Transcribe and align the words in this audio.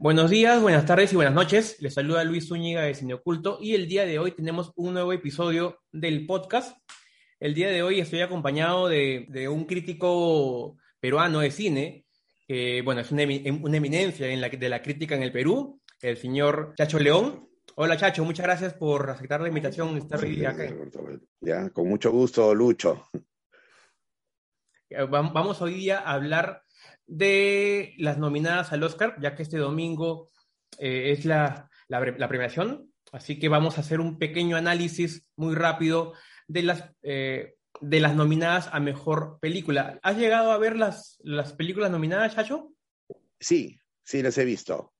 Buenos 0.00 0.30
días, 0.30 0.62
buenas 0.62 0.86
tardes 0.86 1.12
y 1.12 1.16
buenas 1.16 1.34
noches. 1.34 1.82
Les 1.82 1.92
saluda 1.92 2.22
Luis 2.22 2.46
Zúñiga 2.46 2.82
de 2.82 2.94
Cine 2.94 3.14
Oculto 3.14 3.58
y 3.60 3.74
el 3.74 3.88
día 3.88 4.06
de 4.06 4.20
hoy 4.20 4.30
tenemos 4.30 4.72
un 4.76 4.92
nuevo 4.92 5.12
episodio 5.12 5.80
del 5.90 6.24
podcast. 6.24 6.78
El 7.40 7.52
día 7.52 7.68
de 7.68 7.82
hoy 7.82 7.98
estoy 7.98 8.20
acompañado 8.20 8.86
de, 8.86 9.48
un 9.50 9.64
crítico 9.64 10.76
peruano 11.00 11.40
de 11.40 11.50
cine, 11.50 12.06
que 12.46 12.80
bueno, 12.82 13.00
es 13.00 13.10
una, 13.10 13.22
eminencia 13.24 14.28
en 14.28 14.40
la, 14.40 14.48
de 14.48 14.68
la 14.68 14.82
crítica 14.82 15.16
en 15.16 15.24
el 15.24 15.32
Perú, 15.32 15.80
el 16.00 16.16
señor 16.16 16.74
Chacho 16.76 17.00
León. 17.00 17.48
Hola 17.74 17.96
Chacho, 17.96 18.24
muchas 18.24 18.46
gracias 18.46 18.74
por 18.74 19.10
aceptar 19.10 19.40
la 19.40 19.48
invitación 19.48 19.94
de 19.94 20.00
estar 20.00 20.22
hoy 20.22 20.44
acá. 20.44 20.72
Ya, 21.40 21.70
con 21.70 21.88
mucho 21.88 22.12
gusto, 22.12 22.54
Lucho. 22.54 23.04
Vamos 25.10 25.60
hoy 25.60 25.74
día 25.74 25.98
a 25.98 26.12
hablar 26.12 26.62
de 27.08 27.94
las 27.96 28.18
nominadas 28.18 28.72
al 28.72 28.82
Oscar, 28.82 29.16
ya 29.20 29.34
que 29.34 29.42
este 29.42 29.56
domingo 29.56 30.30
eh, 30.78 31.12
es 31.12 31.24
la, 31.24 31.68
la, 31.88 32.28
premiación. 32.28 32.92
Así 33.10 33.38
que 33.38 33.48
vamos 33.48 33.78
a 33.78 33.80
hacer 33.80 34.00
un 34.00 34.18
pequeño 34.18 34.56
análisis 34.56 35.26
muy 35.34 35.54
rápido 35.54 36.12
de 36.46 36.62
las, 36.62 36.84
eh, 37.02 37.56
de 37.80 38.00
las 38.00 38.14
nominadas 38.14 38.68
a 38.70 38.78
mejor 38.78 39.38
película. 39.40 39.98
¿Has 40.02 40.18
llegado 40.18 40.52
a 40.52 40.58
ver 40.58 40.76
las, 40.76 41.16
las 41.20 41.54
películas 41.54 41.90
nominadas, 41.90 42.34
Chacho? 42.34 42.74
Sí, 43.40 43.80
sí, 44.04 44.22
las 44.22 44.36
he 44.36 44.44
visto. 44.44 44.92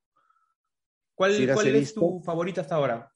¿Cuál, 1.15 1.51
¿cuál 1.53 1.67
es 1.69 1.93
tu 1.93 2.23
favorita 2.25 2.63
hasta 2.63 2.77
ahora? 2.77 3.13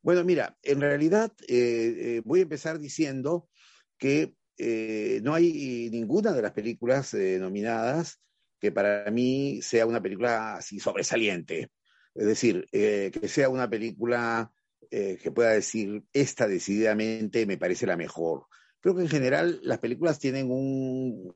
Bueno, 0.00 0.24
mira, 0.24 0.56
en 0.62 0.80
realidad 0.80 1.32
eh, 1.48 2.22
voy 2.24 2.40
a 2.40 2.44
empezar 2.44 2.78
diciendo 2.78 3.50
que 3.98 4.36
eh, 4.58 5.20
no 5.22 5.34
hay 5.34 5.90
ninguna 5.90 6.32
de 6.32 6.42
las 6.42 6.52
películas 6.52 7.12
eh, 7.14 7.38
nominadas 7.38 8.20
que 8.58 8.72
para 8.72 9.10
mí 9.10 9.60
sea 9.62 9.86
una 9.86 10.02
película 10.02 10.54
así 10.56 10.80
sobresaliente. 10.80 11.70
Es 12.14 12.26
decir, 12.26 12.66
eh, 12.72 13.10
que 13.12 13.28
sea 13.28 13.48
una 13.48 13.68
película 13.68 14.50
que 14.88 15.32
pueda 15.32 15.50
decir, 15.50 16.04
esta 16.12 16.46
decididamente 16.46 17.44
me 17.44 17.58
parece 17.58 17.86
la 17.86 17.96
mejor. 17.96 18.46
Creo 18.80 18.94
que 18.94 19.02
en 19.02 19.08
general 19.08 19.58
las 19.62 19.80
películas 19.80 20.20
tienen 20.20 20.50
un, 20.50 21.34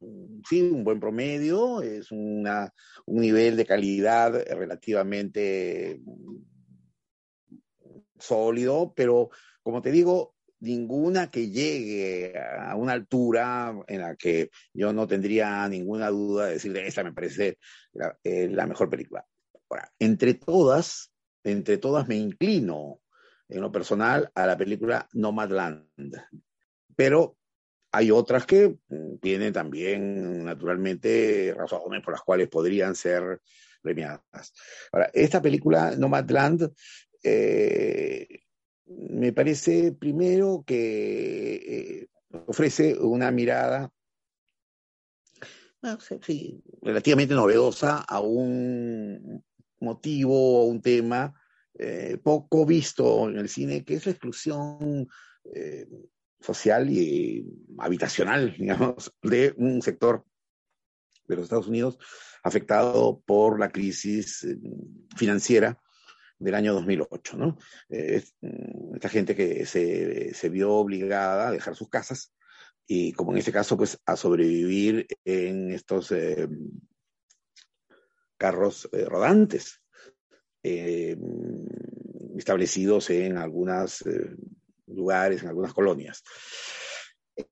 sí, 0.48 0.62
un 0.62 0.84
buen 0.84 1.00
promedio, 1.00 1.82
es 1.82 2.12
una, 2.12 2.72
un 3.06 3.20
nivel 3.20 3.56
de 3.56 3.66
calidad 3.66 4.32
relativamente 4.50 6.00
sólido, 8.18 8.94
pero 8.94 9.30
como 9.62 9.82
te 9.82 9.91
digo, 9.91 10.36
ninguna 10.61 11.30
que 11.30 11.50
llegue 11.50 12.34
a 12.39 12.75
una 12.77 12.92
altura 12.92 13.75
en 13.86 14.00
la 14.00 14.14
que 14.14 14.50
yo 14.72 14.92
no 14.92 15.06
tendría 15.06 15.66
ninguna 15.69 16.08
duda 16.08 16.47
de 16.47 16.53
decir, 16.55 16.77
esta 16.77 17.03
me 17.03 17.12
parece 17.12 17.58
la, 17.92 18.16
eh, 18.22 18.48
mejor 18.48 18.88
película. 18.88 19.27
Ahora, 19.69 19.91
entre 19.98 20.34
todas, 20.34 21.12
entre 21.44 21.78
todas 21.78 22.06
me 22.08 22.16
inclino 22.16 23.00
en 23.48 23.61
lo 23.61 23.72
personal 23.72 24.31
a 24.34 24.47
la 24.47 24.56
película 24.56 25.08
Nomadland. 25.12 25.88
Pero 26.94 27.36
hay 27.92 28.11
otras 28.11 28.47
que 28.47 28.78
mm, 28.88 29.16
tienen 29.20 29.53
también, 29.53 30.44
naturalmente, 30.44 31.55
razones 31.56 32.03
por 32.03 32.12
las 32.12 32.22
cuales 32.22 32.48
podrían 32.48 32.94
ser 32.94 33.41
premiadas. 33.83 34.53
Ahora, 34.92 35.11
esta 35.12 35.41
película 35.41 35.97
Nomadland 35.97 36.70
eh, 37.22 38.42
me 38.91 39.33
parece 39.33 39.92
primero 39.92 40.64
que 40.66 41.55
eh, 41.55 42.08
ofrece 42.46 42.98
una 42.98 43.30
mirada 43.30 43.92
relativamente 46.82 47.34
novedosa 47.34 47.98
a 47.98 48.20
un 48.20 49.42
motivo, 49.80 50.60
a 50.60 50.64
un 50.64 50.82
tema 50.82 51.32
eh, 51.78 52.19
poco 52.22 52.66
visto 52.66 53.28
en 53.28 53.38
el 53.38 53.48
cine, 53.48 53.84
que 53.84 53.94
es 53.94 54.05
la 54.06 54.12
exclusión 54.12 55.08
eh, 55.54 55.88
social 56.41 56.91
y 56.91 57.47
habitacional, 57.78 58.54
digamos, 58.59 59.12
de 59.22 59.54
un 59.56 59.81
sector 59.81 60.25
de 61.26 61.37
los 61.37 61.44
Estados 61.44 61.69
Unidos 61.69 61.98
afectado 62.43 63.22
por 63.25 63.60
la 63.60 63.70
crisis 63.70 64.47
financiera 65.16 65.78
del 66.40 66.54
año 66.54 66.72
2008, 66.74 67.36
¿no? 67.36 67.58
Eh, 67.90 68.24
mm, 68.40 68.94
esta 68.94 69.08
gente 69.08 69.36
que 69.36 69.64
se, 69.66 70.34
se, 70.34 70.48
vio 70.48 70.72
obligada 70.72 71.48
a 71.48 71.52
dejar 71.52 71.76
sus 71.76 71.88
casas 71.88 72.34
y, 72.86 73.12
como 73.12 73.32
en 73.32 73.38
este 73.38 73.52
caso, 73.52 73.76
pues 73.76 74.00
a 74.06 74.16
sobrevivir 74.16 75.06
en 75.24 75.70
estos 75.70 76.10
eh, 76.12 76.48
carros 78.36 78.88
eh, 78.92 79.04
rodantes 79.04 79.82
establecidos 82.36 83.08
en 83.08 83.38
algunos 83.38 84.04
lugares, 84.86 85.42
en 85.42 85.48
algunas 85.48 85.72
colonias. 85.72 86.22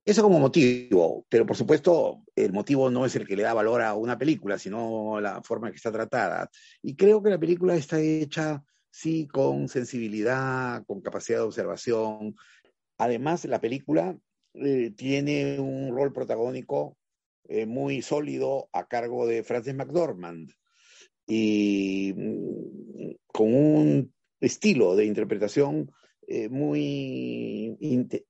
Eso 0.05 0.21
como 0.21 0.39
motivo, 0.39 1.25
pero 1.27 1.43
por 1.43 1.55
supuesto 1.55 2.21
el 2.35 2.53
motivo 2.53 2.91
no 2.91 3.05
es 3.07 3.15
el 3.15 3.25
que 3.25 3.35
le 3.35 3.41
da 3.41 3.55
valor 3.55 3.81
a 3.81 3.95
una 3.95 4.15
película, 4.15 4.59
sino 4.59 5.19
la 5.19 5.41
forma 5.41 5.67
en 5.67 5.73
que 5.73 5.77
está 5.77 5.91
tratada. 5.91 6.51
Y 6.83 6.95
creo 6.95 7.23
que 7.23 7.31
la 7.31 7.39
película 7.39 7.75
está 7.75 7.99
hecha 7.99 8.63
sí 8.91 9.27
con 9.27 9.69
sensibilidad, 9.69 10.83
con 10.85 11.01
capacidad 11.01 11.39
de 11.39 11.45
observación. 11.45 12.35
Además, 12.97 13.45
la 13.45 13.61
película 13.61 14.17
eh, 14.53 14.91
tiene 14.95 15.59
un 15.59 15.95
rol 15.95 16.11
protagónico 16.11 16.97
eh, 17.47 17.65
muy 17.65 18.01
sólido 18.01 18.69
a 18.73 18.87
cargo 18.87 19.25
de 19.25 19.43
Frances 19.43 19.75
McDormand 19.75 20.51
y 21.27 22.13
mm, 22.15 23.11
con 23.27 23.53
un 23.53 24.13
estilo 24.39 24.95
de 24.95 25.05
interpretación 25.05 25.91
eh, 26.27 26.49
muy, 26.49 27.77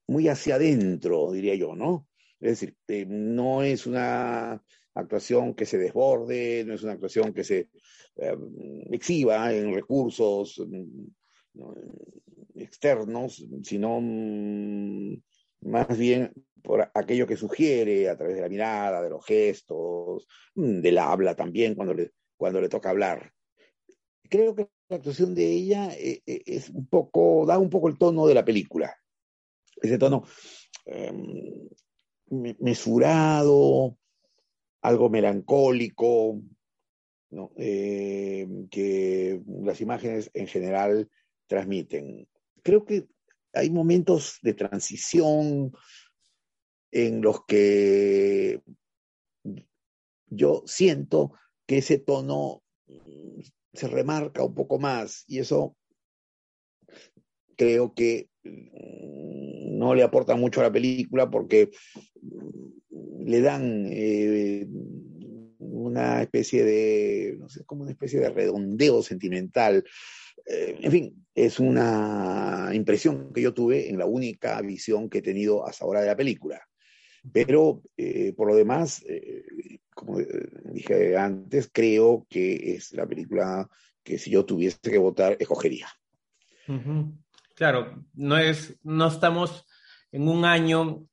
muy 0.08 0.28
hacia 0.28 0.56
adentro, 0.56 1.32
diría 1.32 1.56
yo, 1.56 1.76
¿no? 1.76 2.08
Es 2.40 2.62
decir, 2.62 2.76
no 3.08 3.64
es 3.64 3.86
una 3.86 4.64
actuación 4.96 5.54
que 5.54 5.66
se 5.66 5.78
desborde, 5.78 6.64
no 6.66 6.74
es 6.74 6.84
una 6.84 6.94
actuación 6.94 7.34
que 7.34 7.44
se 7.44 7.70
eh, 8.18 8.38
exhiba 8.92 9.54
en 9.54 9.74
recursos 9.74 10.62
mm, 10.66 11.08
externos, 12.56 13.46
sino 13.64 14.00
mm, 14.02 15.22
más 15.62 15.98
bien 15.98 16.32
por 16.62 16.90
aquello 16.94 17.26
que 17.26 17.38
sugiere 17.38 18.10
a 18.10 18.18
través 18.18 18.36
de 18.36 18.42
la 18.42 18.50
mirada, 18.50 19.02
de 19.02 19.10
los 19.10 19.26
gestos, 19.26 20.28
mm, 20.56 20.82
del 20.82 20.98
habla 20.98 21.36
también 21.36 21.76
cuando 21.76 21.94
le, 21.94 22.12
cuando 22.38 22.62
le 22.62 22.70
toca 22.70 22.90
hablar. 22.90 23.32
Creo 24.30 24.56
que 24.56 24.70
la 24.90 24.98
actuación 24.98 25.34
de 25.34 25.46
ella 25.46 25.90
eh, 25.98 26.22
eh, 26.26 26.42
es 26.46 26.70
un 26.70 26.88
poco, 26.88 27.46
da 27.46 27.58
un 27.58 27.70
poco 27.70 27.88
el 27.88 27.98
tono 27.98 28.28
de 28.28 28.34
la 28.34 28.46
película. 28.46 28.96
Ese 29.82 29.98
tono 29.98 30.24
em, 30.86 31.70
mesurado, 32.60 33.98
algo 34.82 35.10
melancólico, 35.10 36.42
eh, 37.58 38.48
que 38.72 39.42
las 39.64 39.82
imágenes 39.82 40.32
en 40.34 40.48
general 40.48 41.10
transmiten. 41.48 42.28
Creo 42.64 42.86
que 42.86 43.08
hay 43.54 43.70
momentos 43.70 44.40
de 44.42 44.54
transición 44.54 45.72
en 46.92 47.22
los 47.22 47.46
que 47.46 48.62
yo 50.28 50.64
siento 50.66 51.34
que 51.66 51.80
ese 51.80 52.00
tono 52.00 52.64
se 53.74 53.88
remarca 53.88 54.44
un 54.44 54.56
poco 54.56 54.80
más 54.80 55.24
y 55.28 55.40
eso 55.40 55.76
creo 57.56 57.94
que 57.94 58.29
no 58.44 59.96
le 59.96 60.04
aporta 60.04 60.36
mucho 60.36 60.60
a 60.60 60.64
la 60.64 60.72
película 60.72 61.30
porque 61.30 61.70
le 63.26 63.42
dan 63.42 63.88
eh, 63.90 64.68
una 65.60 66.22
especie 66.22 66.64
de, 66.64 67.38
no 67.40 67.50
sé, 67.50 67.64
como 67.66 67.84
una 67.84 67.92
especie 67.92 68.20
de 68.20 68.30
redondeo 68.30 69.02
sentimental. 69.02 69.84
Eh, 70.46 70.78
en 70.82 70.92
fin, 70.92 71.26
es 71.36 71.60
una 71.60 72.72
impresión 72.74 73.32
que 73.34 73.42
yo 73.42 73.54
tuve 73.54 73.90
en 73.90 73.98
la 73.98 74.06
única 74.06 74.60
visión 74.62 75.10
que 75.10 75.20
he 75.20 75.22
tenido 75.22 75.66
hasta 75.66 75.86
ahora 75.86 76.02
de 76.02 76.08
la 76.08 76.18
película. 76.18 76.62
Pero 77.32 77.82
eh, 77.98 78.34
por 78.36 78.48
lo 78.48 78.56
demás, 78.56 79.04
como 79.94 80.20
dije 80.72 81.18
antes, 81.18 81.70
creo 81.72 82.26
que 82.30 82.76
es 82.76 82.94
la 82.94 83.06
película 83.06 83.70
que 84.04 84.18
si 84.18 84.32
yo 84.32 84.46
tuviese 84.46 84.80
que 84.82 84.98
votar, 84.98 85.36
escogería. 85.40 85.88
Claro, 87.60 88.06
no 88.14 88.38
es, 88.38 88.80
no 88.84 89.10
estamos 89.10 89.66
en 90.14 90.30
un 90.30 90.46
año 90.46 91.06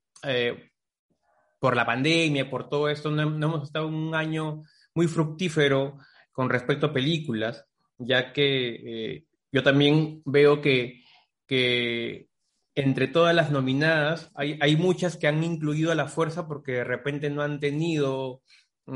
por 1.59 1.75
la 1.75 1.85
pandemia, 1.85 2.49
por 2.49 2.69
todo 2.69 2.89
esto, 2.89 3.11
no, 3.11 3.23
hemos 3.23 3.65
estado 3.65 3.89
un 3.89 4.15
año 4.15 4.63
muy 4.95 5.09
fructífero 5.09 5.99
con 6.31 6.49
respecto 6.49 6.87
a 6.87 6.93
películas, 6.93 7.67
ya 7.99 8.33
que 8.33 8.75
eh, 9.17 9.25
yo 9.51 9.65
también 9.65 10.23
veo 10.25 10.61
que, 10.61 11.03
que 11.49 12.29
entre 12.77 13.09
todas 13.09 13.35
las 13.35 13.51
nominadas 13.51 14.31
hay, 14.37 14.57
hay, 14.61 14.77
muchas 14.77 15.17
que 15.17 15.27
han 15.27 15.43
incluido 15.43 15.91
a 15.91 15.97
la 15.97 16.07
fuerza 16.07 16.47
porque 16.47 16.75
de 16.75 16.85
repente 16.85 17.29
no 17.29 17.43
han 17.43 17.59
tenido 17.59 18.43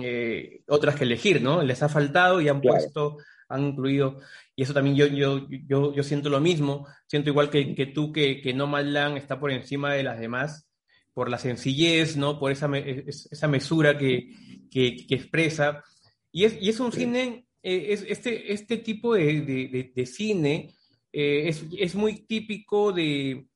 eh, 0.01 0.63
otras 0.69 0.95
que 0.95 1.03
elegir, 1.03 1.43
¿no? 1.43 1.65
Les 1.65 1.83
ha 1.83 1.89
faltado 1.89 2.41
y 2.41 2.49
han 2.49 2.61
puesto 2.61 3.17
han 3.51 3.65
incluido, 3.65 4.19
y 4.57 4.63
eso 4.63 4.73
también 4.73 4.97
yo, 4.97 5.07
yo, 5.07 5.47
yo, 5.67 5.95
yo 5.95 6.03
siento 6.03 6.31
lo 6.31 6.41
mismo, 6.41 6.87
siento 7.07 7.31
igual 7.31 7.51
que, 7.51 7.75
que 7.75 7.87
tú 7.87 8.13
que, 8.13 8.41
que 8.41 8.55
No 8.55 8.67
Land 8.67 9.19
está 9.19 9.39
por 9.39 9.51
encima 9.51 9.93
de 9.93 10.03
las 10.03 10.19
demás, 10.19 10.67
por 11.13 11.29
la 11.29 11.39
sencillez, 11.39 12.17
¿no? 12.17 12.39
Por 12.39 12.53
esa, 12.53 12.71
esa 12.77 13.49
mesura 13.49 13.99
que, 13.99 14.33
que, 14.71 15.07
que 15.07 15.15
expresa. 15.15 15.85
Y 16.33 16.45
es, 16.45 16.57
y 16.61 16.69
es 16.69 16.81
un 16.81 16.93
cine, 16.93 17.47
eh, 17.63 17.87
es, 17.91 18.05
este, 18.09 18.53
este 18.53 18.79
tipo 18.79 19.15
de, 19.15 19.41
de, 19.43 19.93
de 19.95 20.07
cine 20.07 20.71
eh, 21.13 21.49
es, 21.49 21.65
es, 21.77 21.95
muy 21.95 22.25
típico 22.27 22.93
de, 22.93 23.47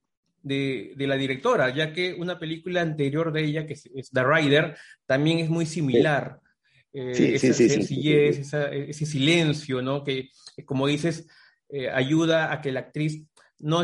de, 0.42 1.06
la 1.06 1.16
directora, 1.16 1.74
ya 1.74 1.92
que 1.92 2.14
una 2.14 2.38
película 2.38 2.82
anterior 2.82 3.32
de 3.32 3.44
ella, 3.44 3.66
que 3.66 3.74
es, 3.74 4.10
The 4.12 4.24
Rider, 4.24 4.76
también 5.06 5.38
es 5.38 5.48
muy 5.48 5.66
similar. 5.66 6.40
Eh, 6.96 7.34
esa 7.34 7.52
sencillez, 7.52 8.54
ese 8.54 9.06
silencio, 9.06 9.82
¿no? 9.82 10.04
Que, 10.04 10.30
como 10.64 10.86
dices, 10.86 11.26
eh, 11.68 11.90
ayuda 11.90 12.52
a 12.52 12.60
que 12.60 12.70
la 12.70 12.80
actriz 12.80 13.24
no, 13.58 13.82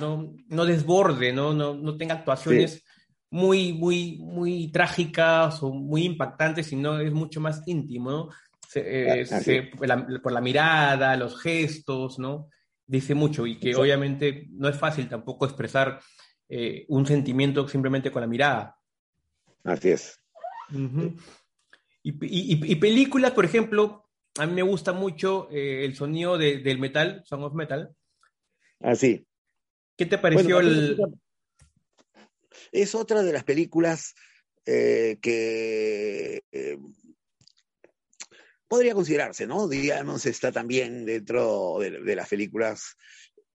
no, 0.00 0.34
no 0.48 0.64
desborde, 0.66 1.32
¿no? 1.32 1.54
No, 1.54 1.74
no 1.74 1.96
tenga 1.96 2.14
actuaciones 2.14 2.84
muy, 3.30 3.72
muy, 3.72 4.18
muy 4.18 4.72
trágicas 4.72 5.62
o 5.62 5.70
muy 5.70 6.02
impactantes, 6.02 6.66
sino 6.66 6.98
es 6.98 7.12
mucho 7.12 7.40
más 7.40 7.62
íntimo, 7.66 8.10
¿no? 8.10 8.30
Eh, 8.74 9.70
por 10.20 10.32
la 10.32 10.40
mirada, 10.40 11.16
los 11.16 11.40
gestos, 11.40 12.18
¿no? 12.18 12.48
Dice 12.84 13.14
mucho 13.14 13.46
y 13.46 13.60
que 13.60 13.76
obviamente 13.76 14.48
no 14.50 14.68
es 14.68 14.76
fácil 14.76 15.08
tampoco 15.08 15.44
expresar 15.44 16.00
un 16.88 17.06
sentimiento 17.06 17.68
simplemente 17.68 18.10
con 18.10 18.22
la 18.22 18.26
mirada. 18.26 18.76
Así 19.62 19.90
es. 19.90 20.18
Y, 22.02 22.76
películas, 22.76 23.32
por 23.32 23.44
ejemplo, 23.44 24.08
a 24.38 24.46
mí 24.46 24.54
me 24.54 24.62
gusta 24.62 24.92
mucho 24.92 25.48
eh, 25.50 25.84
el 25.84 25.94
sonido 25.94 26.38
del 26.38 26.78
metal, 26.78 27.22
Song 27.26 27.42
of 27.42 27.54
Metal. 27.54 27.94
Ah, 28.80 28.94
sí. 28.94 29.26
¿Qué 29.96 30.06
te 30.06 30.18
pareció 30.18 30.60
el...? 30.60 30.98
Es 32.72 32.94
otra 32.94 33.22
de 33.22 33.32
las 33.32 33.44
películas 33.44 34.14
eh, 34.64 35.18
que 35.20 36.44
eh, 36.52 36.78
podría 38.68 38.94
considerarse, 38.94 39.46
¿no? 39.46 39.68
Digamos, 39.68 40.26
está 40.26 40.52
también 40.52 41.04
dentro 41.04 41.78
de, 41.80 42.14
las 42.14 42.28
películas 42.28 42.96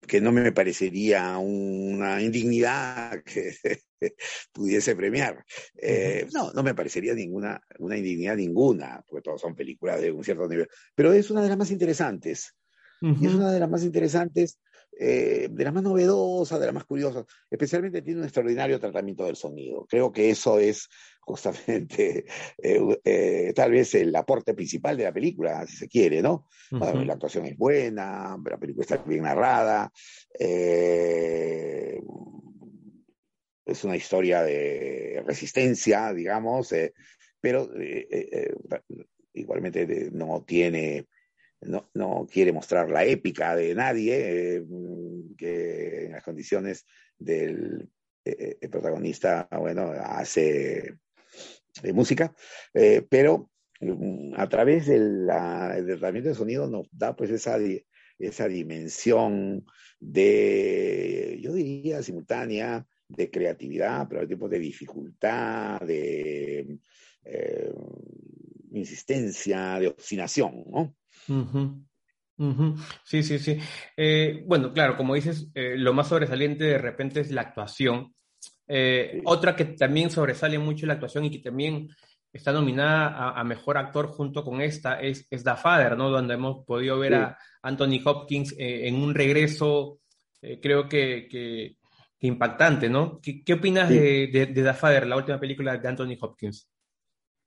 que 0.05 0.21
no 0.21 0.31
me 0.31 0.51
parecería 0.51 1.37
una 1.37 2.21
indignidad 2.21 3.23
que 3.23 3.55
pudiese 4.51 4.95
premiar. 4.95 5.43
Eh, 5.81 6.27
no, 6.33 6.51
no 6.51 6.63
me 6.63 6.73
parecería 6.73 7.13
ninguna 7.13 7.61
una 7.79 7.97
indignidad 7.97 8.35
ninguna, 8.35 9.03
porque 9.07 9.23
todas 9.23 9.41
son 9.41 9.55
películas 9.55 10.01
de 10.01 10.11
un 10.11 10.23
cierto 10.23 10.47
nivel, 10.47 10.67
pero 10.93 11.13
es 11.13 11.29
una 11.29 11.41
de 11.41 11.49
las 11.49 11.57
más 11.57 11.71
interesantes. 11.71 12.55
Y 13.01 13.27
es 13.27 13.33
una 13.35 13.51
de 13.51 13.59
las 13.59 13.69
más 13.69 13.83
interesantes, 13.83 14.57
eh, 14.99 15.47
de 15.51 15.63
las 15.63 15.73
más 15.73 15.83
novedosas, 15.83 16.59
de 16.59 16.65
las 16.65 16.75
más 16.75 16.85
curiosas. 16.85 17.25
Especialmente 17.49 18.01
tiene 18.01 18.19
un 18.19 18.25
extraordinario 18.25 18.79
tratamiento 18.79 19.25
del 19.25 19.35
sonido. 19.35 19.85
Creo 19.89 20.11
que 20.11 20.29
eso 20.29 20.59
es 20.59 20.89
justamente 21.21 22.25
eh, 22.57 23.53
tal 23.55 23.71
vez 23.71 23.95
el 23.95 24.15
aporte 24.15 24.53
principal 24.53 24.97
de 24.97 25.03
la 25.05 25.13
película, 25.13 25.65
si 25.67 25.77
se 25.77 25.87
quiere, 25.87 26.21
¿no? 26.21 26.47
La 26.71 27.13
actuación 27.13 27.45
es 27.45 27.57
buena, 27.57 28.37
la 28.43 28.57
película 28.57 28.83
está 28.83 28.97
bien 28.97 29.23
narrada. 29.23 29.91
Eh, 30.37 31.99
es 33.65 33.83
una 33.83 33.95
historia 33.95 34.43
de 34.43 35.23
resistencia, 35.25 36.13
digamos, 36.13 36.71
eh, 36.71 36.93
pero 37.41 37.69
eh, 37.79 38.07
eh, 38.11 38.53
igualmente 39.33 40.09
no 40.11 40.43
tiene, 40.45 41.07
no, 41.67 41.89
no, 41.93 42.27
quiere 42.31 42.51
mostrar 42.51 42.89
la 42.89 43.05
épica 43.05 43.55
de 43.55 43.75
nadie, 43.75 44.63
que 45.37 46.05
en 46.05 46.11
las 46.11 46.23
condiciones 46.23 46.85
del 47.17 47.89
protagonista, 48.71 49.47
bueno, 49.51 49.91
hace 49.91 50.97
música, 51.93 52.33
pero 53.09 53.51
mm, 53.79 54.33
a 54.35 54.49
través 54.49 54.87
del, 54.87 55.27
tratamiento 55.27 56.29
de 56.29 56.35
sonido 56.35 56.67
nos 56.67 56.87
da 56.91 57.15
pues 57.15 57.29
esa, 57.29 57.57
esa 58.17 58.47
dimensión 58.47 59.65
de, 59.99 61.37
yo 61.41 61.53
diría, 61.53 62.01
simultánea, 62.01 62.85
de 63.07 63.29
creatividad, 63.29 64.07
pero 64.07 64.21
al 64.21 64.27
tiempo 64.27 64.49
de 64.49 64.59
dificultad, 64.59 65.79
de 65.81 66.79
eh, 67.23 67.73
insistencia, 68.71 69.79
de 69.79 69.87
obstinación, 69.87 70.63
¿no? 70.67 70.95
Sí, 73.03 73.23
sí, 73.23 73.39
sí. 73.39 73.57
Eh, 73.95 74.43
bueno, 74.45 74.73
claro, 74.73 74.97
como 74.97 75.15
dices, 75.15 75.49
eh, 75.53 75.75
lo 75.77 75.93
más 75.93 76.09
sobresaliente 76.09 76.65
de 76.65 76.77
repente 76.77 77.21
es 77.21 77.31
la 77.31 77.41
actuación. 77.41 78.13
Otra 79.25 79.55
que 79.55 79.65
también 79.65 80.09
sobresale 80.09 80.57
mucho 80.59 80.85
la 80.85 80.93
actuación 80.93 81.25
y 81.25 81.31
que 81.31 81.39
también 81.39 81.87
está 82.33 82.51
nominada 82.51 83.31
a, 83.31 83.43
mejor 83.43 83.77
actor 83.77 84.07
junto 84.07 84.43
con 84.43 84.59
esta 84.59 84.99
es, 84.99 85.25
es 85.29 85.43
The 85.43 85.55
Father, 85.55 85.95
¿no? 85.95 86.09
Donde 86.09 86.33
hemos 86.33 86.65
podido 86.65 86.99
ver 86.99 87.13
a 87.15 87.37
Anthony 87.61 88.01
Hopkins 88.03 88.55
en 88.57 88.95
un 88.95 89.13
regreso, 89.13 89.99
creo 90.61 90.89
que, 90.89 91.77
impactante, 92.19 92.89
¿no? 92.89 93.21
¿Qué, 93.21 93.53
opinas 93.53 93.87
de, 93.87 94.27
de, 94.27 94.47
The 94.47 94.73
Father, 94.73 95.07
la 95.07 95.15
última 95.15 95.39
película 95.39 95.77
de 95.77 95.87
Anthony 95.87 96.17
Hopkins? 96.19 96.67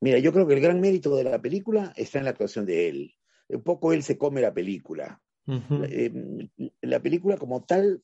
Mira, 0.00 0.18
yo 0.20 0.32
creo 0.32 0.46
que 0.46 0.54
el 0.54 0.60
gran 0.60 0.80
mérito 0.80 1.16
de 1.16 1.24
la 1.24 1.42
película 1.42 1.92
está 1.96 2.18
en 2.18 2.24
la 2.24 2.30
actuación 2.30 2.64
de 2.64 2.88
él. 2.88 3.17
Un 3.48 3.62
poco 3.62 3.92
él 3.92 4.02
se 4.02 4.18
come 4.18 4.40
la 4.40 4.52
película. 4.52 5.20
Eh, 5.46 6.12
la, 6.82 7.00
película 7.00 7.38
como 7.38 7.64
tal 7.64 8.02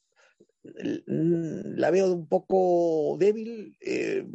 la 0.62 1.90
veo 1.90 2.10
un 2.10 2.26
poco 2.26 3.16
débil 3.18 3.76
eh, 3.82 4.26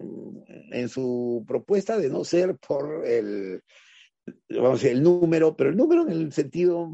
en 0.72 0.90
su 0.90 1.44
propuesta 1.48 1.98
de 1.98 2.10
no 2.10 2.24
ser 2.24 2.56
por 2.58 3.04
el, 3.08 3.64
vamos 4.50 4.70
a 4.70 4.74
decir, 4.74 4.92
el 4.92 5.04
número, 5.04 5.56
pero 5.56 5.70
el 5.70 5.78
número 5.78 6.04
en 6.04 6.12
el 6.12 6.32
sentido 6.32 6.90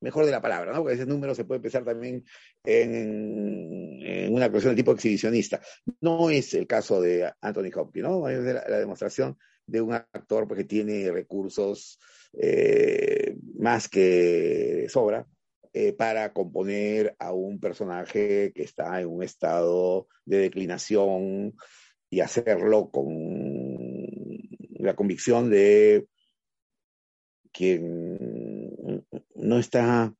mejor 0.00 0.24
de 0.24 0.30
la 0.30 0.42
palabra, 0.42 0.72
¿no? 0.72 0.80
Porque 0.80 0.94
ese 0.94 1.06
número 1.06 1.34
se 1.34 1.44
puede 1.44 1.60
pensar 1.60 1.84
también 1.84 2.24
en, 2.64 4.32
una 4.32 4.50
cuestión 4.50 4.74
de 4.74 4.82
tipo 4.82 4.92
exhibicionista. 4.92 5.60
No 6.00 6.30
es 6.30 6.54
el 6.54 6.66
caso 6.66 7.00
de 7.00 7.30
Anthony 7.40 7.70
Hopkins, 7.74 8.08
¿no? 8.08 8.28
Es 8.28 8.40
la, 8.42 8.78
demostración 8.78 9.36
de 9.66 9.80
un 9.80 9.92
actor 9.92 10.48
porque 10.48 10.64
tiene 10.64 11.10
recursos 11.12 11.98
eh, 12.32 13.29
más 13.60 13.88
que 13.88 14.86
sobra 14.88 15.26
eh, 15.72 15.92
para 15.92 16.32
componer 16.32 17.14
a 17.18 17.32
un 17.32 17.60
personaje 17.60 18.52
que 18.54 18.62
está 18.62 19.00
en 19.00 19.08
un 19.08 19.22
estado 19.22 20.08
de 20.24 20.38
declinación 20.38 21.54
y 22.08 22.20
hacerlo 22.20 22.90
con 22.90 23.06
la 24.78 24.96
convicción 24.96 25.50
de 25.50 26.06
quien 27.52 29.04
no 29.34 29.58
está 29.58 30.14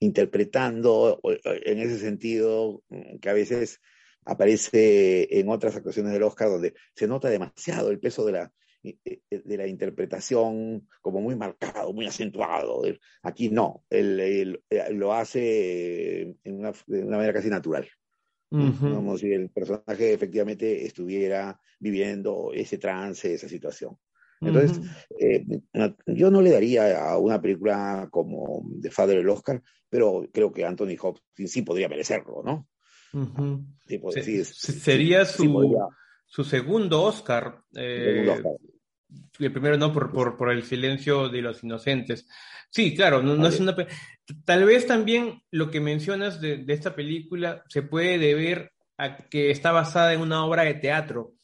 interpretando 0.00 1.20
en 1.44 1.78
ese 1.78 1.98
sentido 1.98 2.82
que 3.20 3.30
a 3.30 3.34
veces 3.34 3.80
aparece 4.24 5.38
en 5.38 5.48
otras 5.48 5.76
actuaciones 5.76 6.12
del 6.12 6.24
Oscar 6.24 6.48
donde 6.48 6.74
se 6.96 7.06
nota 7.06 7.30
demasiado 7.30 7.90
el 7.90 8.00
peso 8.00 8.24
de 8.24 8.32
la, 8.32 8.52
de 8.82 9.56
la 9.56 9.66
interpretación 9.66 10.88
como 11.00 11.20
muy 11.20 11.36
marcado, 11.36 11.92
muy 11.92 12.06
acentuado. 12.06 12.82
Aquí 13.22 13.50
no, 13.50 13.84
él, 13.90 14.60
lo 14.90 15.14
hace 15.14 16.22
en 16.44 16.58
una, 16.58 16.72
de 16.86 17.04
una, 17.04 17.16
manera 17.16 17.34
casi 17.34 17.48
natural. 17.48 17.88
Como 18.50 19.16
si 19.16 19.32
el 19.32 19.48
personaje 19.48 20.12
efectivamente 20.12 20.84
estuviera 20.84 21.58
viviendo 21.80 22.50
ese 22.52 22.76
trance, 22.76 23.32
esa 23.32 23.48
situación. 23.48 23.96
Entonces, 24.42 24.80
eh, 25.18 25.44
yo 26.06 26.30
no 26.30 26.42
le 26.42 26.50
daría 26.50 27.08
a 27.08 27.16
una 27.16 27.40
película 27.40 28.08
como 28.10 28.68
The 28.80 28.90
Father 28.90 29.18
el 29.18 29.28
Oscar, 29.28 29.62
pero 29.88 30.28
creo 30.32 30.52
que 30.52 30.64
Anthony 30.64 30.96
Hopkins 31.00 31.50
sí 31.50 31.62
podría 31.62 31.88
merecerlo, 31.88 32.42
¿no? 32.44 32.68
sería 34.64 35.24
su, 35.24 35.78
su 36.26 36.44
segundo 36.44 37.02
Oscar. 37.02 37.62
Eh, 37.74 38.26
el 39.38 39.52
primero 39.52 39.76
no 39.76 39.92
por, 39.92 40.12
por, 40.12 40.36
por, 40.36 40.50
el 40.50 40.62
silencio 40.62 41.28
de 41.28 41.42
los 41.42 41.62
inocentes. 41.64 42.26
Sí, 42.70 42.94
claro, 42.94 43.22
no, 43.22 43.46
es 43.46 43.60
una... 43.60 43.74
Tal 44.44 44.64
vez 44.64 44.86
también 44.86 45.42
lo 45.50 45.70
que 45.70 45.80
mencionas 45.80 46.40
de, 46.40 46.58
de 46.58 46.72
esta 46.72 46.94
película 46.94 47.64
se 47.68 47.82
puede 47.82 48.18
deber 48.18 48.72
a 48.96 49.16
que 49.16 49.50
está 49.50 49.72
basada 49.72 50.12
en 50.12 50.20
una 50.20 50.44
obra 50.44 50.62
de 50.64 50.74
teatro. 50.74 51.34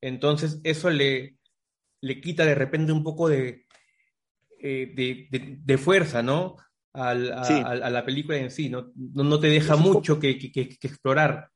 Entonces, 0.00 0.60
eso 0.64 0.90
le, 0.90 1.36
le 2.00 2.20
quita 2.20 2.44
de 2.44 2.54
repente 2.54 2.92
un 2.92 3.02
poco 3.02 3.28
de, 3.28 3.64
eh, 4.60 5.26
de, 5.64 5.78
fuerza, 5.78 6.22
¿no? 6.22 6.56
a, 6.92 7.14
la 7.14 8.04
película 8.04 8.38
en 8.38 8.50
sí, 8.50 8.68
no, 8.68 8.92
no, 8.94 9.40
te 9.40 9.48
deja 9.48 9.76
mucho 9.76 10.20
que, 10.20 10.30
explorar. 10.30 11.50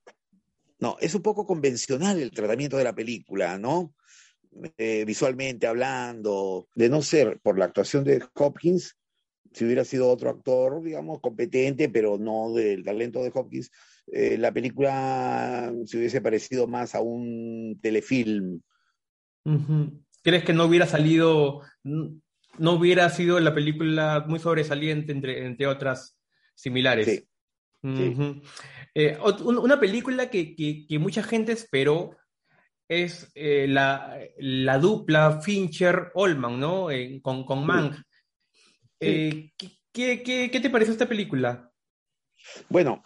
No, 0.79 0.97
es 1.01 1.15
un 1.15 1.23
poco 1.23 1.47
convencional 1.47 2.19
el 2.19 2.31
tratamiento 2.31 2.77
de 2.77 2.85
la 2.85 2.95
película, 2.95 3.59
¿no? 3.59 3.95
Eh, 4.77 5.05
visualmente 5.07 5.67
hablando, 5.67 6.69
de 6.75 6.89
no 6.89 7.03
ser 7.03 7.39
por 7.41 7.59
la 7.59 7.67
actuación 7.67 8.05
de 8.05 8.25
Hopkins, 8.35 8.97
si 9.53 9.65
hubiera 9.65 9.85
sido 9.85 10.09
otro 10.09 10.31
actor, 10.31 10.83
digamos, 10.83 11.21
competente, 11.21 11.89
pero 11.89 12.19
no 12.19 12.53
del 12.53 12.85
talento 12.85 13.23
de 13.23 13.31
Hopkins, 13.33 13.71
eh, 14.13 14.37
la 14.39 14.53
película 14.53 15.73
se 15.85 15.99
hubiese 15.99 16.21
parecido 16.21 16.67
más 16.67 16.95
a 16.95 17.01
un 17.01 17.79
telefilm. 17.81 18.61
¿Crees 20.23 20.45
que 20.45 20.53
no 20.53 20.65
hubiera 20.65 20.87
salido, 20.87 21.63
no 21.85 22.73
hubiera 22.73 23.09
sido 23.11 23.41
la 23.41 23.55
película 23.55 24.25
muy 24.27 24.39
sobresaliente 24.39 25.13
entre, 25.13 25.47
entre 25.47 25.67
otras 25.67 26.19
similares? 26.55 27.07
Sí. 27.07 27.29
Eh, 28.95 29.17
una 29.45 29.79
película 29.79 30.31
que, 30.31 30.57
que, 30.57 30.99
mucha 30.99 31.23
gente 31.23 31.53
esperó 31.53 32.17
es 32.89 33.31
eh, 33.35 33.67
la, 33.69 34.19
la, 34.39 34.79
dupla 34.79 35.41
Fincher-Olman, 35.41 36.59
¿no? 36.59 36.89
con, 37.23 37.45
con 37.45 37.67
Mank. 37.67 37.97
¿qué, 38.99 39.53
qué, 39.93 40.51
qué, 40.51 40.61
te 40.61 40.71
pareció 40.71 40.93
esta 40.93 41.09
película? 41.09 41.71
Bueno, 42.69 43.03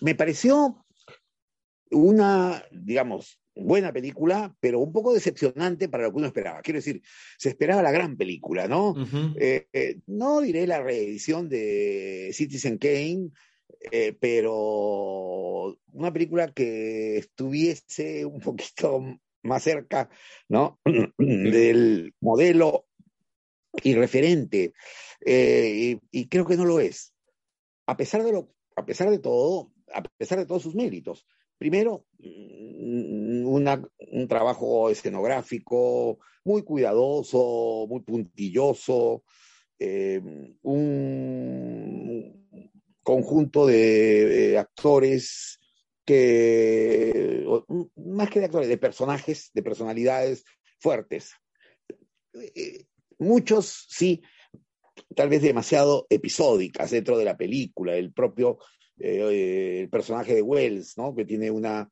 me 0.00 0.14
pareció 0.14 0.84
una, 1.90 2.64
digamos, 2.70 3.40
buena 3.54 3.92
película, 3.92 4.54
pero 4.60 4.80
un 4.80 4.92
poco 4.92 5.14
decepcionante 5.14 5.88
para 5.88 6.04
lo 6.04 6.10
que 6.10 6.18
uno 6.18 6.26
esperaba. 6.26 6.60
Quiero 6.60 6.78
decir, 6.78 7.02
se 7.38 7.48
esperaba 7.48 7.82
la 7.82 7.90
gran 7.90 8.16
película, 8.16 8.68
¿no? 8.68 8.94
Eh, 9.40 9.66
eh, 9.72 10.00
no 10.06 10.40
diré 10.40 10.66
la 10.66 10.82
reedición 10.82 11.48
de 11.48 12.30
Citizen 12.32 12.76
Kane, 12.78 13.30
eh, 13.90 14.16
pero 14.18 15.76
una 15.92 16.12
película 16.12 16.52
que 16.52 17.18
estuviese 17.18 18.24
un 18.24 18.40
poquito 18.40 19.02
más 19.42 19.62
cerca, 19.62 20.08
¿no? 20.48 20.80
Del 21.18 22.14
modelo 22.20 22.86
y 23.82 23.94
referente. 23.94 24.72
Y, 25.24 25.98
y, 26.10 26.28
creo 26.28 26.46
que 26.46 26.56
no 26.56 26.64
lo 26.64 26.80
es. 26.80 27.12
A 27.86 27.96
pesar 27.96 28.22
de 28.22 28.32
lo, 28.32 28.54
a 28.76 28.84
pesar 28.84 29.10
de 29.10 29.18
todo, 29.18 29.72
a 29.92 30.02
pesar 30.02 30.38
de 30.38 30.46
todos 30.46 30.62
sus 30.62 30.74
méritos. 30.74 31.26
Primero, 31.58 32.06
mm, 32.18 33.46
un 33.46 34.28
trabajo 34.28 34.90
escenográfico 34.90 36.18
muy 36.44 36.62
cuidadoso, 36.62 37.86
muy 37.88 38.00
puntilloso, 38.00 39.24
eh, 39.78 40.20
un 40.62 42.45
conjunto 43.06 43.66
de 43.66 44.58
actores 44.58 45.60
que, 46.04 47.46
más 47.94 48.30
que 48.30 48.40
de 48.40 48.46
actores, 48.46 48.68
de 48.68 48.78
personajes, 48.78 49.52
de 49.54 49.62
personalidades 49.62 50.44
fuertes. 50.80 51.30
Eh, 52.34 52.86
muchos 53.20 53.86
sí, 53.88 54.22
tal 55.14 55.28
vez 55.28 55.40
demasiado 55.40 56.08
episódicas 56.10 56.90
dentro 56.90 57.16
de 57.16 57.24
la 57.24 57.36
película. 57.36 57.94
El 57.94 58.12
propio 58.12 58.58
eh, 58.98 59.82
el 59.82 59.88
personaje 59.88 60.34
de 60.34 60.42
Wells, 60.42 60.98
¿no? 60.98 61.14
que 61.14 61.24
tiene 61.24 61.48
una, 61.48 61.88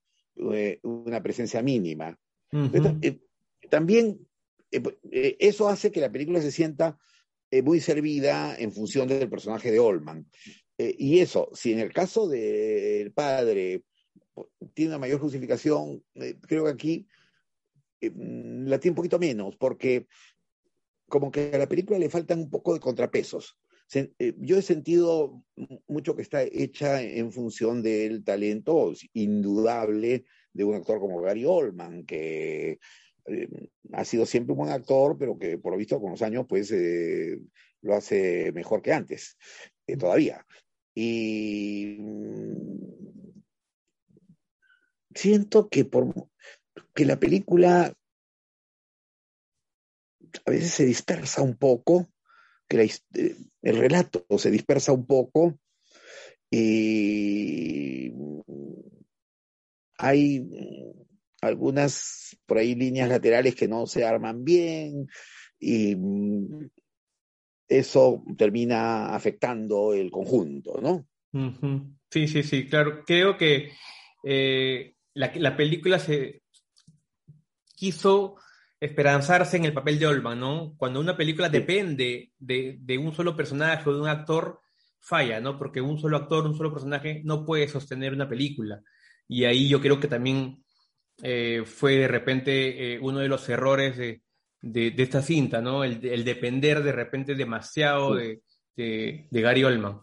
eh, 0.52 0.80
una 0.83 1.23
presencia 1.23 1.62
mínima. 1.62 2.18
También 3.71 4.18
eso 5.12 5.68
hace 5.68 5.92
que 5.92 6.00
la 6.00 6.11
película 6.11 6.40
se 6.40 6.50
sienta 6.50 6.99
muy 7.62 7.78
servida 7.78 8.56
en 8.59 8.73
función 8.73 9.06
del 9.06 9.30
personaje 9.30 9.71
de 9.71 9.78
Olman. 9.78 10.26
Y 10.76 11.21
eso, 11.21 11.50
si 11.54 11.73
en 11.73 11.78
el 11.78 11.93
caso 11.93 12.28
del 12.28 13.12
padre 13.12 13.85
tiene 14.75 14.90
una 14.90 14.99
mayor 14.99 15.21
justificación, 15.21 16.02
creo 16.47 16.64
que 16.64 16.71
aquí 16.71 17.07
la 18.00 18.78
tiene 18.78 18.93
un 18.93 18.97
poquito 18.97 19.19
menos, 19.19 19.57
porque 19.57 20.07
como 21.09 21.31
que 21.31 21.52
a 21.54 21.59
la 21.59 21.69
película 21.69 21.99
le 21.99 22.11
faltan 22.11 22.40
un 22.40 22.50
poco 22.50 22.75
de 22.75 22.81
contrapesos. 22.81 23.57
Eh, 23.93 24.35
yo 24.38 24.59
he 24.59 24.62
sentido 24.62 25.45
mucho 25.87 26.16
que 26.16 26.23
está 26.23 26.43
hecha 26.43 27.02
en 27.02 27.31
función 27.31 27.83
del 27.83 28.25
talento 28.25 28.93
indudable 29.12 30.25
de 30.52 30.64
un 30.64 30.75
actor 30.75 30.99
como 30.99 31.21
Gary 31.21 31.45
Oldman, 31.45 32.04
que 32.04 32.78
eh, 33.26 33.49
ha 33.93 34.04
sido 34.04 34.26
siempre 34.26 34.52
un 34.52 34.59
buen 34.59 34.71
actor, 34.71 35.16
pero 35.19 35.38
que 35.38 35.59
por 35.59 35.73
lo 35.73 35.78
visto 35.78 36.00
con 36.00 36.12
los 36.12 36.23
años 36.23 36.47
pues 36.49 36.71
eh, 36.73 37.38
lo 37.83 37.95
hace 37.95 38.52
mejor 38.52 38.83
que 38.83 38.93
antes, 38.93 39.37
todavía. 39.99 40.45
Y 40.95 41.97
mm, 41.99 43.43
siento 45.15 45.69
que, 45.69 45.85
por, 45.85 46.13
que 46.95 47.05
la 47.05 47.19
película 47.19 47.93
a 50.45 50.51
veces 50.51 50.71
se 50.71 50.85
dispersa 50.85 51.43
un 51.43 51.57
poco 51.57 52.09
que 52.69 52.83
eh, 52.83 53.37
el 53.63 53.77
relato 53.77 54.25
se 54.39 54.51
dispersa 54.51 54.93
un 54.93 55.07
poco 55.07 55.59
y 56.51 58.13
hay 59.99 60.47
algunas 61.41 62.37
por 62.47 62.59
ahí 62.59 62.75
líneas 62.75 63.09
laterales 63.09 63.55
que 63.55 63.69
no 63.69 63.87
se 63.87 64.05
arman 64.05 64.45
bien 64.45 65.09
y 65.59 65.97
eso 67.68 68.23
termina 68.37 69.14
afectando 69.14 69.92
el 69.92 70.11
conjunto, 70.11 70.80
¿no? 70.80 71.06
Sí, 72.11 72.28
sí, 72.28 72.42
sí, 72.42 72.66
claro. 72.66 73.02
Creo 73.04 73.37
que 73.37 73.73
eh, 74.23 74.94
la, 75.14 75.33
la, 75.35 75.56
película 75.56 75.99
se 75.99 76.42
quiso 77.75 78.37
esperanzarse 78.85 79.56
en 79.56 79.64
el 79.64 79.73
papel 79.73 79.99
de 79.99 80.06
Olman, 80.06 80.38
¿no? 80.38 80.75
Cuando 80.76 81.00
una 81.00 81.16
película 81.16 81.49
depende 81.49 82.33
de, 82.38 82.99
un 82.99 83.14
solo 83.14 83.37
personaje 83.37 83.88
o 83.88 83.94
de 83.94 84.00
un 84.00 84.09
actor, 84.09 84.61
falla, 85.00 85.40
¿no? 85.40 85.59
Porque 85.59 85.80
un 85.80 85.99
solo 85.99 86.16
actor, 86.16 86.47
un 86.47 86.56
solo 86.56 86.73
personaje 86.73 87.23
no 87.25 87.44
puede 87.44 87.68
sostener 87.68 88.12
una 88.12 88.28
película. 88.28 88.83
Y 89.26 89.44
ahí 89.44 89.68
yo 89.68 89.80
creo 89.80 90.00
que 90.00 90.09
también 90.09 90.62
eh, 91.23 91.62
fue 91.64 91.97
de 91.97 92.09
repente 92.09 92.94
eh, 92.94 92.99
uno 93.00 93.21
de 93.21 93.28
los 93.28 93.49
errores 93.49 93.97
de, 93.97 94.23
esta 94.73 95.23
cinta, 95.23 95.61
¿no? 95.61 95.85
El, 95.85 96.25
depender 96.25 96.83
de 96.83 96.92
repente 96.92 97.35
demasiado 97.35 98.14
de, 98.14 98.40
Gary 99.30 99.64
Oldman. 99.64 100.00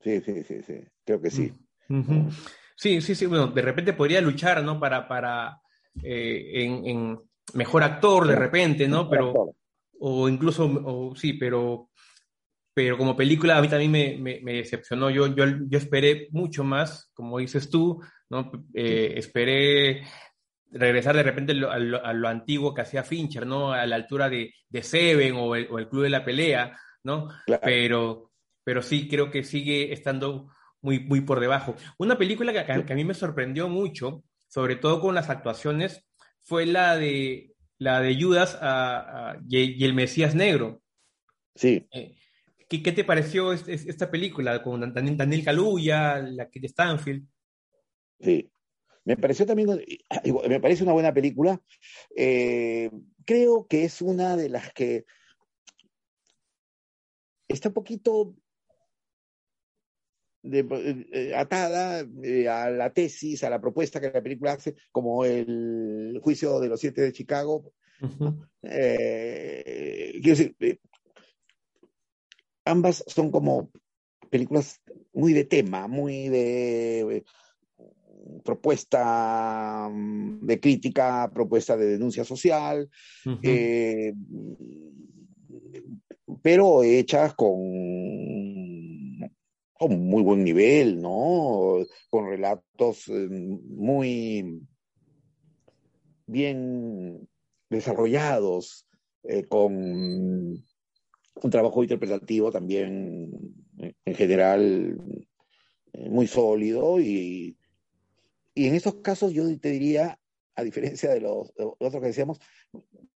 Sí, 0.00 0.20
sí, 0.20 0.42
sí, 0.44 0.62
sí, 0.62 0.74
creo 1.04 1.20
que 1.20 1.30
sí. 1.30 1.52
Mm, 1.88 2.28
sí, 2.76 3.00
sí, 3.00 3.14
sí, 3.14 3.26
bueno, 3.26 3.48
de 3.48 3.62
repente 3.62 3.92
podría 3.92 4.20
luchar, 4.20 4.62
¿no? 4.62 4.80
Para, 4.80 5.06
para 5.06 5.60
eh, 6.02 6.64
en, 6.84 7.18
mejor 7.54 7.82
actor 7.82 8.26
de 8.26 8.36
repente, 8.36 8.88
¿no? 8.88 9.08
Pero, 9.08 9.54
o 10.00 10.28
incluso, 10.28 10.64
o, 10.64 11.14
sí, 11.14 11.34
pero, 11.34 11.90
pero 12.74 12.96
como 12.96 13.16
película 13.16 13.58
a 13.58 13.60
mí 13.60 13.68
también 13.68 13.90
me, 13.90 14.40
me, 14.42 14.52
decepcionó. 14.54 15.10
Yo, 15.10 15.28
yo, 15.28 15.44
yo, 15.68 15.78
esperé 15.78 16.28
mucho 16.30 16.64
más, 16.64 17.10
como 17.14 17.38
dices 17.38 17.70
tú, 17.70 18.00
¿no? 18.30 18.50
Eh, 18.74 19.14
esperé 19.16 20.02
regresar 20.72 21.14
de 21.14 21.22
repente 21.22 21.52
a 21.52 21.78
lo, 21.78 22.28
antiguo 22.28 22.74
que 22.74 22.82
hacía 22.82 23.04
Fincher, 23.04 23.46
¿no? 23.46 23.72
A 23.72 23.86
la 23.86 23.96
altura 23.96 24.28
de, 24.28 24.54
de 24.68 24.82
Seven 24.82 25.34
o 25.36 25.54
el, 25.54 25.68
o 25.70 25.78
el, 25.78 25.88
Club 25.88 26.02
de 26.02 26.10
la 26.10 26.24
Pelea, 26.24 26.76
¿no? 27.04 27.28
Pero, 27.62 28.32
pero 28.64 28.82
sí 28.82 29.08
creo 29.08 29.30
que 29.30 29.44
sigue 29.44 29.92
estando 29.92 30.50
muy, 30.80 31.00
muy 31.00 31.20
por 31.20 31.40
debajo. 31.40 31.76
Una 31.98 32.18
película 32.18 32.52
que, 32.52 32.84
que 32.84 32.92
a 32.92 32.96
mí 32.96 33.04
me 33.04 33.14
sorprendió 33.14 33.68
mucho, 33.68 34.24
sobre 34.48 34.76
todo 34.76 35.00
con 35.00 35.14
las 35.14 35.30
actuaciones, 35.30 36.04
fue 36.42 36.66
la 36.66 36.96
de, 36.96 37.54
la 37.78 38.00
de 38.00 38.20
Judas 38.20 38.58
y, 39.48 39.84
el 39.84 39.94
Mesías 39.94 40.34
Negro. 40.34 40.82
Sí. 41.54 41.86
Eh, 41.90 42.14
¿qué, 42.68 42.92
te 42.92 43.04
pareció 43.04 43.52
esta 43.52 44.10
película 44.10 44.62
con 44.62 44.92
Daniel 44.92 45.44
Kaluuya, 45.44 46.18
la 46.18 46.48
de 46.52 46.68
Stanfield? 46.68 47.26
Sí. 48.20 48.51
Me 49.04 49.16
pareció 49.16 49.44
también, 49.46 49.84
me 50.48 50.60
parece 50.60 50.84
una 50.84 50.92
buena 50.92 51.12
película. 51.12 51.60
Eh, 52.16 52.90
creo 53.24 53.66
que 53.66 53.84
es 53.84 54.00
una 54.00 54.36
de 54.36 54.48
las 54.48 54.72
que 54.72 55.04
está 57.48 57.68
un 57.68 57.74
poquito 57.74 58.36
de, 60.42 60.66
eh, 61.12 61.34
atada 61.34 62.06
eh, 62.22 62.48
a 62.48 62.70
la 62.70 62.92
tesis, 62.92 63.42
a 63.42 63.50
la 63.50 63.60
propuesta 63.60 64.00
que 64.00 64.10
la 64.10 64.22
película 64.22 64.52
hace, 64.52 64.76
como 64.92 65.24
el 65.24 66.20
juicio 66.22 66.60
de 66.60 66.68
los 66.68 66.78
siete 66.80 67.02
de 67.02 67.12
Chicago. 67.12 67.72
Quiero 67.98 68.46
decir, 70.22 70.56
ambas 72.64 73.04
son 73.08 73.32
como 73.32 73.70
películas 74.30 74.80
muy 75.12 75.32
de 75.32 75.44
tema, 75.44 75.88
muy 75.88 76.28
de 76.28 77.24
propuesta 78.44 79.88
mm, 79.90 80.46
de 80.46 80.60
crítica, 80.60 81.30
propuesta 81.32 81.76
de 81.76 81.86
denuncia 81.86 82.24
social, 82.24 82.88
pero 86.42 86.82
hechas 86.82 87.34
con 87.34 87.60
con 89.82 90.06
muy 90.06 90.22
buen 90.22 90.44
nivel, 90.44 91.00
¿no? 91.02 91.84
Con 92.08 92.28
relatos 92.28 93.08
eh, 93.08 93.26
muy 93.28 94.62
bien 96.26 97.28
desarrollados, 97.68 98.86
eh, 99.24 99.44
con 99.44 99.74
un 99.74 101.50
trabajo 101.50 101.82
interpretativo 101.82 102.52
también 102.52 103.32
en 104.04 104.14
general 104.14 105.00
muy 105.94 106.28
sólido 106.28 107.00
y, 107.00 107.56
y 108.54 108.66
en 108.66 108.74
estos 108.74 108.96
casos 108.96 109.32
yo 109.32 109.44
te 109.58 109.70
diría, 109.70 110.18
a 110.54 110.62
diferencia 110.62 111.10
de 111.10 111.20
los, 111.20 111.52
otros 111.56 112.00
que 112.00 112.08
decíamos, 112.08 112.38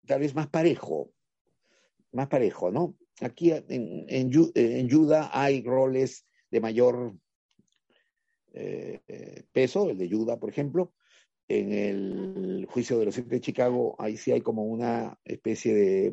tal 0.07 0.21
vez 0.21 0.35
más 0.35 0.49
parejo, 0.49 1.12
más 2.12 2.28
parejo, 2.28 2.71
¿no? 2.71 2.97
Aquí 3.21 3.50
en, 3.52 4.07
en, 4.09 4.31
en 4.55 4.90
hay 5.33 5.62
roles 5.62 6.26
de 6.50 6.61
mayor 6.61 7.14
eh, 8.52 9.45
peso, 9.52 9.90
el 9.90 9.99
de 9.99 10.09
Yuda, 10.09 10.38
por 10.38 10.50
ejemplo. 10.50 10.93
En 11.49 11.73
el 11.73 12.66
juicio 12.69 12.99
de 12.99 13.05
los 13.05 13.14
siete 13.14 13.37
de 13.37 13.40
Chicago, 13.40 13.95
ahí 14.00 14.16
sí 14.16 14.33
hay 14.33 14.40
como 14.40 14.64
una 14.64 15.16
especie 15.25 15.75
de, 15.75 16.12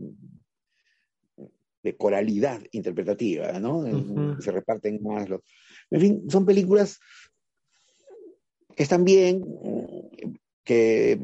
de 1.82 1.98
coralidad 1.98 2.62
interpretativa, 2.72 3.60
¿no? 3.60 3.84
Se 4.40 4.52
reparten 4.52 5.02
más 5.02 5.30
los... 5.30 5.42
En 5.90 6.02
fin, 6.02 6.30
son 6.30 6.46
películas 6.46 7.00
que 8.76 8.84
están 8.84 9.04
bien, 9.06 9.44
que 10.64 11.20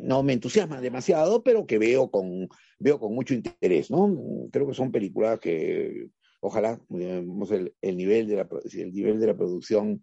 no 0.00 0.22
me 0.22 0.32
entusiasman 0.32 0.82
demasiado, 0.82 1.42
pero 1.42 1.66
que 1.66 1.78
veo 1.78 2.10
con, 2.10 2.48
veo 2.78 2.98
con 2.98 3.14
mucho 3.14 3.34
interés, 3.34 3.90
¿no? 3.90 4.48
Creo 4.50 4.66
que 4.66 4.74
son 4.74 4.90
películas 4.90 5.38
que 5.38 6.08
ojalá 6.40 6.80
digamos, 6.88 7.50
el, 7.50 7.96
nivel 7.96 8.28
de 8.28 8.36
la, 8.36 8.48
el 8.72 8.92
nivel 8.92 9.20
de 9.20 9.26
la 9.26 9.36
producción 9.36 10.02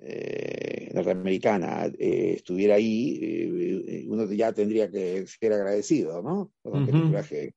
eh, 0.00 0.90
norteamericana 0.92 1.86
eh, 1.98 2.34
estuviera 2.36 2.74
ahí, 2.74 3.18
eh, 3.22 4.04
uno 4.08 4.30
ya 4.32 4.52
tendría 4.52 4.90
que 4.90 5.26
ser 5.26 5.52
agradecido, 5.52 6.22
¿no? 6.22 6.52
Son 6.62 6.86
películas 6.86 7.28
que, 7.28 7.54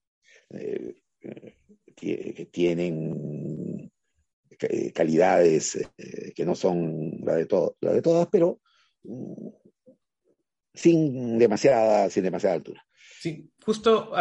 que, 1.96 2.48
tienen 2.52 3.57
calidades 4.94 5.78
que 6.36 6.46
no 6.46 6.56
son 6.56 7.20
la 7.24 7.36
de, 7.36 7.48
la 7.82 7.94
de 7.94 8.02
todas, 8.02 8.28
pero 8.32 8.60
mm, 9.04 9.50
sin 10.74 11.38
demasiada, 11.38 12.10
sin 12.10 12.24
demasiada 12.24 12.56
altura. 12.56 12.86
Sí, 13.20 13.50
justo 13.64 14.12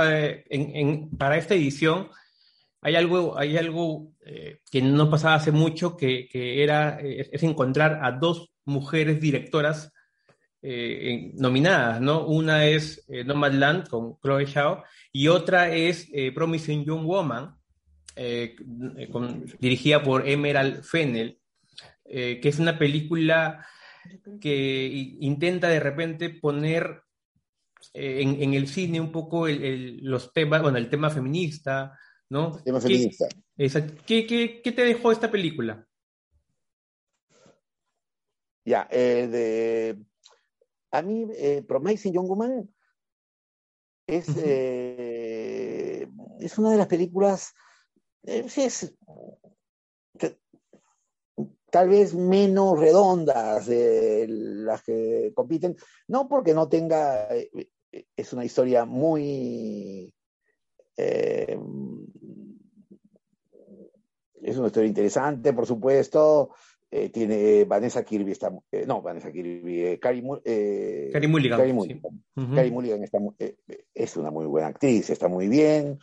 en, 0.48 1.10
para 1.10 1.36
esta 1.36 1.54
edición 1.54 2.08
hay 2.86 2.94
algo, 2.94 3.36
hay 3.36 3.56
algo 3.56 4.12
eh, 4.24 4.60
que 4.70 4.80
no 4.80 5.10
pasaba 5.10 5.34
hace 5.34 5.50
mucho, 5.50 5.96
que, 5.96 6.28
que 6.28 6.62
era, 6.62 7.00
eh, 7.00 7.28
es 7.32 7.42
encontrar 7.42 7.98
a 8.02 8.12
dos 8.12 8.52
mujeres 8.64 9.20
directoras 9.20 9.92
eh, 10.62 11.32
nominadas, 11.34 12.00
¿no? 12.00 12.26
Una 12.26 12.66
es 12.66 13.04
Nomadland 13.08 13.88
con 13.88 14.18
Chloe 14.20 14.46
Zhao 14.46 14.84
y 15.10 15.28
otra 15.28 15.74
es 15.74 16.08
Promising 16.34 16.84
Young 16.84 17.06
Woman, 17.06 17.56
dirigida 19.60 20.02
por 20.02 20.26
Emerald 20.26 20.82
Fennel, 20.82 21.38
que 22.04 22.40
es 22.42 22.58
una 22.58 22.78
película 22.78 23.66
que 24.40 25.16
intenta 25.20 25.68
de 25.68 25.80
repente 25.80 26.30
poner 26.30 27.02
en, 27.92 28.42
en, 28.42 28.54
el 28.54 28.68
cine 28.68 29.00
un 29.00 29.12
poco 29.12 29.46
los 29.48 30.32
temas, 30.32 30.62
bueno, 30.62 30.78
el 30.78 30.88
tema 30.88 31.10
feminista, 31.10 31.98
¿no? 32.30 32.56
Tema 32.62 32.80
feminista. 32.80 33.26
¿Qué, 34.06 34.26
qué, 34.26 34.60
qué 34.62 34.72
te 34.72 34.84
dejó 34.84 35.12
esta 35.12 35.30
película? 35.30 35.86
Ya, 38.66 38.88
eh, 38.90 39.28
de, 39.28 40.04
a 40.90 41.00
mí, 41.00 41.28
eh, 41.36 41.62
Promising 41.62 42.12
Young 42.12 42.26
Woman 42.26 42.68
es, 44.08 44.28
eh, 44.38 46.08
es 46.40 46.58
una 46.58 46.72
de 46.72 46.76
las 46.76 46.88
películas, 46.88 47.54
eh, 48.26 48.46
es, 48.56 48.94
tal 51.70 51.88
vez 51.88 52.14
menos 52.14 52.78
redondas 52.78 53.66
de 53.66 54.26
las 54.28 54.82
que 54.82 55.32
compiten, 55.34 55.76
no 56.08 56.28
porque 56.28 56.54
no 56.54 56.68
tenga, 56.68 57.28
es 58.16 58.32
una 58.32 58.44
historia 58.44 58.84
muy 58.84 60.12
eh, 60.96 61.58
es 64.42 64.56
una 64.56 64.68
historia 64.68 64.88
interesante, 64.88 65.52
por 65.52 65.66
supuesto. 65.66 66.50
Eh, 66.90 67.10
tiene 67.10 67.64
Vanessa 67.64 68.04
Kirby, 68.04 68.30
está, 68.32 68.52
eh, 68.70 68.84
no, 68.86 69.02
Vanessa 69.02 69.32
Kirby, 69.32 69.98
Carrie, 69.98 70.22
Mulligan. 70.22 71.12
Carrie 72.54 72.70
Mulligan, 72.70 73.02
está, 73.02 73.18
es 73.92 74.16
una 74.16 74.30
muy 74.30 74.46
buena 74.46 74.68
actriz, 74.68 75.10
está 75.10 75.28
muy 75.28 75.48
bien. 75.48 75.98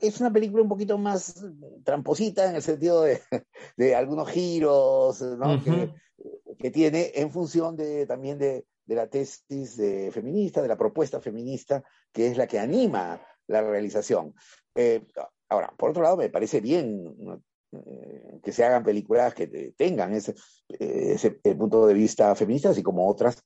Es 0.00 0.20
una 0.20 0.32
película 0.32 0.62
un 0.62 0.68
poquito 0.68 0.98
más 0.98 1.44
tramposita 1.84 2.48
en 2.48 2.56
el 2.56 2.62
sentido 2.62 3.02
de, 3.02 3.20
algunos 3.96 4.28
giros 4.28 5.24
que, 6.58 6.70
tiene 6.70 7.12
en 7.14 7.30
función 7.30 7.76
de, 7.76 8.06
también 8.06 8.38
de, 8.38 8.66
de 8.88 8.94
la 8.94 9.06
tesis 9.06 9.76
de 9.76 10.10
feminista, 10.10 10.62
de 10.62 10.68
la 10.68 10.76
propuesta 10.76 11.20
feminista, 11.20 11.84
que 12.10 12.28
es 12.28 12.36
la 12.36 12.46
que 12.46 12.58
anima 12.58 13.20
la 13.46 13.62
realización. 13.62 14.34
Eh, 14.74 15.06
ahora, 15.48 15.72
por 15.76 15.90
otro 15.90 16.02
lado, 16.02 16.16
me 16.16 16.30
parece 16.30 16.60
bien 16.60 17.14
eh, 17.72 18.40
que 18.42 18.52
se 18.52 18.64
hagan 18.64 18.82
películas 18.82 19.34
que 19.34 19.74
tengan 19.76 20.14
ese, 20.14 20.34
eh, 20.70 21.12
ese 21.14 21.32
punto 21.32 21.86
de 21.86 21.94
vista 21.94 22.34
feminista, 22.34 22.70
así 22.70 22.82
como 22.82 23.06
otras 23.06 23.44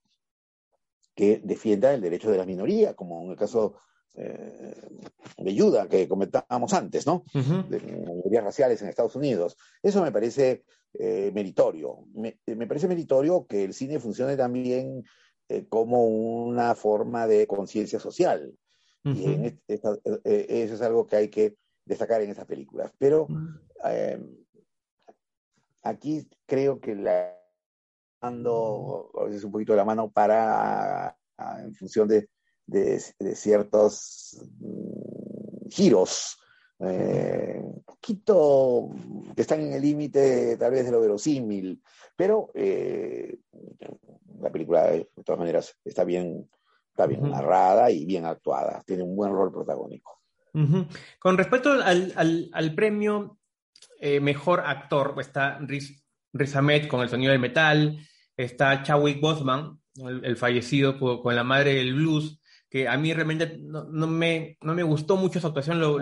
que 1.14 1.40
defiendan 1.44 1.94
el 1.94 2.00
derecho 2.00 2.30
de 2.30 2.38
la 2.38 2.46
minoría, 2.46 2.94
como 2.94 3.22
en 3.22 3.32
el 3.32 3.36
caso 3.36 3.74
de 4.14 5.50
ayuda 5.50 5.88
que 5.88 6.06
comentábamos 6.06 6.72
antes, 6.74 7.06
¿no? 7.06 7.24
De 7.32 7.80
minorías 7.80 8.44
raciales 8.44 8.82
en 8.82 8.88
Estados 8.88 9.16
Unidos. 9.16 9.56
Eso 9.82 10.02
me 10.02 10.12
parece 10.12 10.64
meritorio. 10.94 12.04
Me, 12.14 12.38
me, 12.46 12.66
parece 12.66 12.88
meritorio 12.88 13.46
que 13.46 13.64
el 13.64 13.72
cine 13.72 13.98
funcione 13.98 14.36
también 14.36 15.04
eh, 15.52 15.66
como 15.68 16.06
una 16.06 16.74
forma 16.74 17.26
de 17.26 17.46
conciencia 17.46 17.98
social. 17.98 18.54
Y 19.04 19.24
eh, 19.28 19.58
eh, 19.68 20.46
eso 20.48 20.74
es 20.74 20.80
algo 20.80 21.06
que 21.06 21.16
hay 21.16 21.28
que 21.28 21.56
destacar 21.84 22.22
en 22.22 22.30
estas 22.30 22.46
películas. 22.46 22.90
Pero 22.96 23.26
aquí 25.82 26.26
creo 26.46 26.80
que 26.80 26.94
la 26.94 27.36
ando 28.20 29.10
a 29.20 29.24
veces 29.24 29.44
un 29.44 29.52
poquito 29.52 29.72
de 29.72 29.78
la 29.78 29.84
mano 29.84 30.10
para, 30.10 31.18
en 31.58 31.74
función 31.74 32.08
de, 32.08 32.28
ciertos 33.34 34.40
mm, 34.58 35.68
giros 35.68 36.38
un 36.78 37.84
poquito 37.86 38.90
que 39.36 39.42
están 39.42 39.60
en 39.60 39.74
el 39.74 39.82
límite 39.82 40.56
tal 40.56 40.72
vez 40.72 40.84
de 40.84 40.90
lo 40.90 41.00
verosímil, 41.00 41.80
pero 42.16 42.50
la 44.42 44.50
película 44.50 44.90
de 44.90 45.08
todas 45.24 45.38
maneras 45.38 45.78
está 45.84 46.02
bien, 46.02 46.50
está 46.90 47.06
bien 47.06 47.30
narrada 47.30 47.90
y 47.90 48.04
bien 48.04 48.26
actuada, 48.26 48.82
tiene 48.84 49.04
un 49.04 49.14
buen 49.14 49.32
rol 49.32 49.52
protagónico. 49.52 50.20
Con 50.52 51.38
respecto 51.38 51.72
al, 51.72 52.74
premio 52.74 53.38
eh, 53.98 54.20
Mejor 54.20 54.60
Actor, 54.60 55.14
está 55.18 55.58
Riz, 55.60 56.04
Ahmed 56.54 56.88
con 56.88 57.00
El 57.00 57.08
Sonido 57.08 57.32
del 57.32 57.40
Metal, 57.40 57.98
está 58.36 58.82
Chadwick 58.82 59.20
Boseman, 59.20 59.78
el, 59.96 60.36
fallecido 60.36 60.98
con, 60.98 61.34
La 61.34 61.44
Madre 61.44 61.74
del 61.74 61.94
Blues, 61.94 62.38
que 62.72 62.88
a 62.88 62.96
mí 62.96 63.12
realmente 63.12 63.58
no, 63.60 63.84
me, 64.06 64.56
no 64.62 64.74
me 64.74 64.82
gustó 64.82 65.18
mucho 65.18 65.38
esa 65.38 65.48
actuación, 65.48 65.78
lo, 65.78 65.98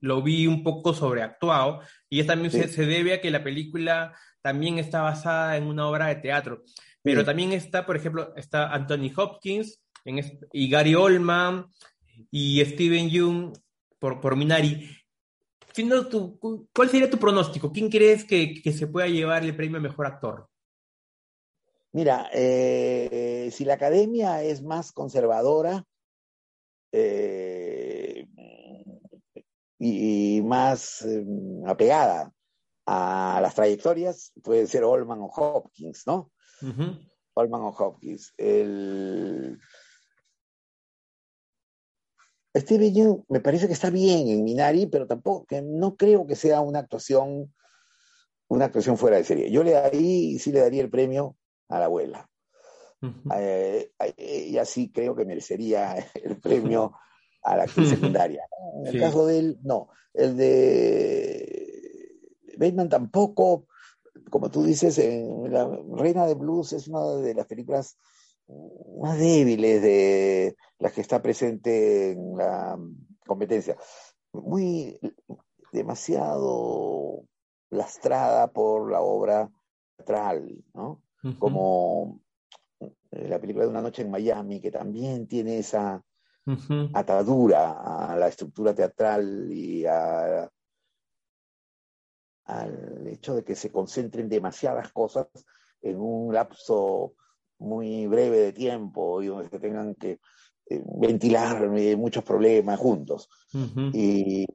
lo, 0.00 0.22
vi 0.22 0.48
un 0.48 0.64
poco 0.64 0.92
sobreactuado, 0.92 1.82
y 2.10 2.18
eso 2.18 2.26
también 2.26 2.50
se, 2.50 2.66
se, 2.66 2.84
debe 2.84 3.14
a 3.14 3.20
que 3.20 3.30
la 3.30 3.44
película 3.44 4.12
también 4.42 4.80
está 4.80 5.02
basada 5.02 5.56
en 5.56 5.68
una 5.68 5.86
obra 5.86 6.08
de 6.08 6.16
teatro. 6.16 6.64
Pero 7.00 7.24
también 7.24 7.52
está, 7.52 7.86
por 7.86 7.94
ejemplo, 7.94 8.34
está 8.34 8.72
Anthony 8.74 9.12
Hopkins 9.14 9.80
y 10.52 10.68
Gary 10.68 10.96
Oldman 10.96 11.66
y 12.32 12.64
Steven 12.64 13.08
Yeun 13.08 13.52
por, 14.00 14.20
por 14.20 14.34
Minari. 14.34 14.90
¿Cuál 16.72 16.90
sería 16.90 17.08
tu 17.08 17.18
pronóstico? 17.18 17.70
¿Quién 17.70 17.88
crees 17.88 18.24
que, 18.24 18.60
se 18.72 18.88
pueda 18.88 19.06
llevar 19.06 19.44
el 19.44 19.54
premio 19.54 19.78
a 19.78 19.82
Mejor 19.82 20.06
Actor? 20.06 20.48
Mira, 21.94 22.28
eh, 22.32 23.50
si 23.52 23.64
la 23.64 23.74
academia 23.74 24.42
es 24.42 24.64
más 24.64 24.90
conservadora 24.90 25.86
eh, 26.90 28.26
y, 29.78 30.42
más 30.42 31.02
eh, 31.02 31.24
apegada 31.68 32.32
a 32.84 33.38
las 33.40 33.54
trayectorias, 33.54 34.32
puede 34.42 34.66
ser 34.66 34.82
Oldman 34.82 35.20
o 35.20 35.26
Hopkins, 35.26 36.04
¿no? 36.04 36.32
Holman 37.34 37.62
o 37.62 37.68
Hopkins. 37.68 38.34
El... 38.38 39.60
Steve 42.56 42.90
Yeun 42.90 43.24
me 43.28 43.38
parece 43.38 43.68
que 43.68 43.72
está 43.72 43.90
bien 43.90 44.26
en 44.26 44.42
Minari, 44.42 44.86
pero 44.86 45.06
tampoco, 45.06 45.46
que 45.46 45.62
no 45.62 45.94
creo 45.94 46.26
que 46.26 46.34
sea 46.34 46.60
una 46.60 46.80
actuación, 46.80 47.54
una 48.48 48.64
actuación 48.64 48.98
fuera 48.98 49.16
de 49.16 49.22
serie. 49.22 49.52
Yo 49.52 49.62
le 49.62 49.70
daría, 49.70 50.40
sí 50.40 50.50
le 50.50 50.58
daría 50.58 50.82
el 50.82 50.90
premio 50.90 51.36
a 51.68 51.78
la 51.78 51.84
abuela. 51.86 52.28
eh, 53.36 53.92
ella 54.16 54.64
sí 54.64 54.90
creo 54.90 55.14
que 55.14 55.24
merecería 55.24 55.94
el 56.14 56.38
premio 56.40 56.94
a 57.42 57.56
la 57.56 57.64
actriz 57.64 57.90
secundaria. 57.90 58.46
En 58.80 58.94
el 58.94 59.00
caso 59.00 59.26
de 59.26 59.38
él, 59.38 59.58
no. 59.62 59.88
El 60.12 60.36
de 60.36 61.64
Bateman 62.56 62.88
tampoco, 62.88 63.66
como 64.30 64.50
tú 64.50 64.64
dices, 64.64 64.98
en 64.98 65.52
La 65.52 65.68
Reina 65.96 66.26
de 66.26 66.34
Blues 66.34 66.72
es 66.72 66.88
una 66.88 67.04
de 67.16 67.34
las 67.34 67.46
películas 67.46 67.98
más 69.00 69.18
débiles 69.18 69.82
de 69.82 70.56
las 70.78 70.92
que 70.92 71.00
está 71.00 71.20
presente 71.20 72.12
en 72.12 72.36
la 72.36 72.78
competencia. 73.26 73.76
Muy 74.32 74.98
demasiado 75.72 77.24
lastrada 77.70 78.52
por 78.52 78.90
la 78.90 79.00
obra 79.00 79.50
teatral, 79.96 80.64
¿no? 80.74 81.02
Como 81.38 82.20
eh, 82.80 83.28
la 83.28 83.40
película 83.40 83.64
de 83.64 83.70
Una 83.70 83.82
noche 83.82 84.02
en 84.02 84.10
Miami, 84.10 84.60
que 84.60 84.70
también 84.70 85.26
tiene 85.26 85.58
esa 85.58 86.02
atadura 86.92 88.10
a 88.10 88.16
la 88.16 88.28
estructura 88.28 88.74
teatral 88.74 89.50
y 89.50 89.86
al 89.86 90.50
hecho 93.06 93.34
de 93.34 93.44
que 93.44 93.56
se 93.56 93.72
concentren 93.72 94.28
demasiadas 94.28 94.92
cosas 94.92 95.28
en 95.80 95.98
un 95.98 96.34
lapso 96.34 97.14
muy 97.58 98.06
breve 98.06 98.38
de 98.38 98.52
tiempo 98.52 99.22
y 99.22 99.28
donde 99.28 99.48
se 99.48 99.58
tengan 99.58 99.94
que 99.94 100.20
eh, 100.68 100.82
ventilar 100.98 101.70
eh, 101.76 101.96
muchos 101.96 102.24
problemas 102.24 102.78
juntos. 102.78 103.28
y, 103.92 104.46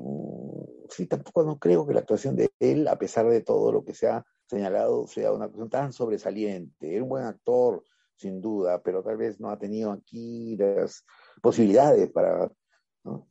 mm, 0.00 0.64
sí, 0.88 1.06
tampoco 1.06 1.42
no 1.44 1.58
creo 1.58 1.86
que 1.86 1.94
la 1.94 2.00
actuación 2.00 2.36
de 2.36 2.50
él, 2.58 2.88
a 2.88 2.96
pesar 2.96 3.28
de 3.28 3.42
todo 3.42 3.72
lo 3.72 3.84
que 3.84 3.94
se 3.94 4.08
ha 4.08 4.24
señalado, 4.48 5.06
sea 5.06 5.32
una 5.32 5.46
actuación 5.46 5.70
tan 5.70 5.92
sobresaliente. 5.92 6.94
Era 6.94 7.02
un 7.02 7.10
buen 7.10 7.24
actor, 7.24 7.84
sin 8.16 8.40
duda, 8.40 8.82
pero 8.82 9.02
tal 9.02 9.16
vez 9.16 9.38
no 9.40 9.50
ha 9.50 9.58
tenido 9.58 9.92
aquí 9.92 10.56
las 10.56 11.04
posibilidades 11.40 12.10
para, 12.10 12.50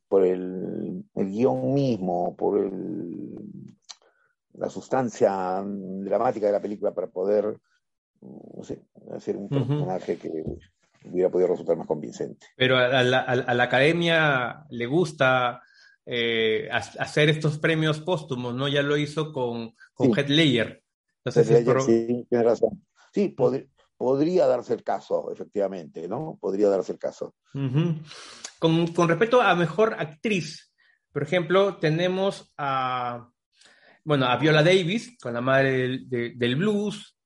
por 0.07 0.23
el, 0.23 1.03
el, 1.15 1.29
guion 1.29 1.73
mismo, 1.73 2.35
por 2.35 2.59
el, 2.59 3.35
la 4.53 4.69
sustancia 4.69 5.63
dramática 5.65 6.45
de 6.47 6.53
la 6.53 6.61
película 6.61 6.93
para 6.93 7.07
poder 7.07 7.59
no 8.21 8.63
sé, 8.63 8.81
hacer 9.15 9.37
un 9.37 9.49
personaje 9.49 10.17
que 10.17 10.43
hubiera 11.05 11.29
podido 11.29 11.49
resultar 11.49 11.77
más 11.77 11.87
convincente. 11.87 12.47
Pero 12.55 12.77
a 12.77 13.03
la, 13.03 13.19
a 13.19 13.53
la 13.53 13.63
academia 13.63 14.65
le 14.69 14.85
gusta 14.85 15.61
eh, 16.09 16.69
hacer 16.71 17.27
estos 17.27 17.57
premios 17.57 17.99
póstumos, 17.99 18.55
¿no? 18.55 18.69
Ya 18.69 18.81
lo 18.81 18.95
hizo 18.95 19.33
con, 19.33 19.75
con 19.93 20.13
sí. 20.13 20.23
Ledger. 20.27 20.81
Ledger, 21.35 21.81
sí, 21.81 22.25
tiene 22.29 22.43
razón. 22.43 22.85
Sí, 23.13 23.29
pod 23.29 23.55
podría 23.97 24.45
darse 24.45 24.73
el 24.75 24.83
caso, 24.83 25.31
efectivamente, 25.31 26.07
¿no? 26.07 26.37
Podría 26.39 26.69
darse 26.69 26.91
el 26.91 26.99
caso. 26.99 27.33
Uh 27.53 27.59
-huh. 27.59 28.01
con, 28.59 28.87
con 28.93 29.09
respecto 29.09 29.41
a 29.41 29.55
mejor 29.55 29.95
actriz, 29.97 30.71
por 31.11 31.23
ejemplo, 31.23 31.77
tenemos 31.77 32.53
a, 32.57 33.27
bueno, 34.03 34.27
a 34.27 34.37
Viola 34.37 34.61
Davis, 34.61 35.17
con 35.19 35.33
la 35.33 35.41
madre 35.41 35.71
del, 35.71 36.09
de, 36.09 36.33
del 36.35 36.55
blues, 36.57 37.17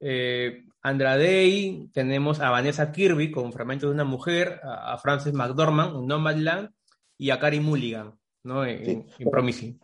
eh, 0.00 0.64
Andra 0.82 1.16
Day, 1.16 1.88
tenemos 1.92 2.40
a 2.40 2.50
Vanessa 2.50 2.90
Kirby 2.90 3.30
con 3.30 3.52
Fragmentos 3.52 3.90
de 3.90 3.94
una 3.94 4.04
mujer, 4.04 4.60
a, 4.64 4.94
a 4.94 4.98
Frances 4.98 5.32
McDormand 5.32 5.94
en 5.94 6.06
Nomadland 6.06 6.70
y 7.18 7.30
a 7.30 7.38
Carey 7.38 7.60
Mulligan, 7.60 8.18
¿no? 8.42 8.64
En, 8.64 8.84
sí. 8.84 9.04
en 9.18 9.30
Promising. 9.30 9.80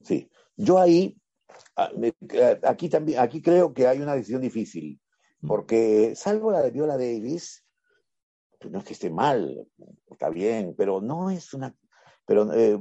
Sí, 0.00 0.30
yo 0.56 0.80
ahí, 0.80 1.14
aquí 1.76 2.88
también, 2.88 3.18
aquí 3.20 3.40
creo 3.42 3.72
que 3.72 3.86
hay 3.86 4.00
una 4.00 4.14
decisión 4.14 4.40
difícil, 4.40 5.00
porque 5.46 6.14
salvo 6.14 6.52
la 6.52 6.62
de 6.62 6.70
Viola 6.70 6.96
Davis, 6.96 7.64
pues 8.58 8.72
no 8.72 8.78
es 8.78 8.84
que 8.84 8.92
esté 8.92 9.10
mal, 9.10 9.66
está 10.10 10.28
bien, 10.28 10.74
pero 10.76 11.00
no 11.00 11.30
es 11.30 11.52
una, 11.54 11.74
pero 12.26 12.52
eh, 12.52 12.78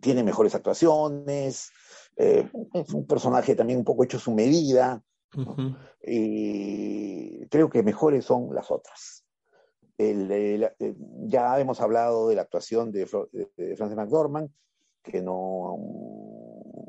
tiene 0.00 0.22
mejores 0.22 0.54
actuaciones, 0.54 1.70
eh, 2.16 2.48
es 2.72 2.94
un 2.94 3.06
personaje 3.06 3.54
también 3.54 3.80
un 3.80 3.84
poco 3.84 4.04
hecho 4.04 4.18
a 4.18 4.20
su 4.20 4.32
medida, 4.32 5.02
Uh 5.36 5.40
-huh. 5.40 5.76
Y 6.00 7.44
creo 7.48 7.68
que 7.68 7.82
mejores 7.82 8.24
son 8.24 8.54
las 8.54 8.70
otras. 8.70 9.24
El, 9.98 10.30
el, 10.30 10.70
el, 10.78 10.96
ya 11.26 11.58
hemos 11.58 11.80
hablado 11.80 12.28
de 12.28 12.36
la 12.36 12.42
actuación 12.42 12.92
de, 12.92 13.06
de, 13.32 13.50
de 13.56 13.76
Frances 13.76 13.96
McDormand, 13.96 14.48
que 15.02 15.20
no, 15.20 15.76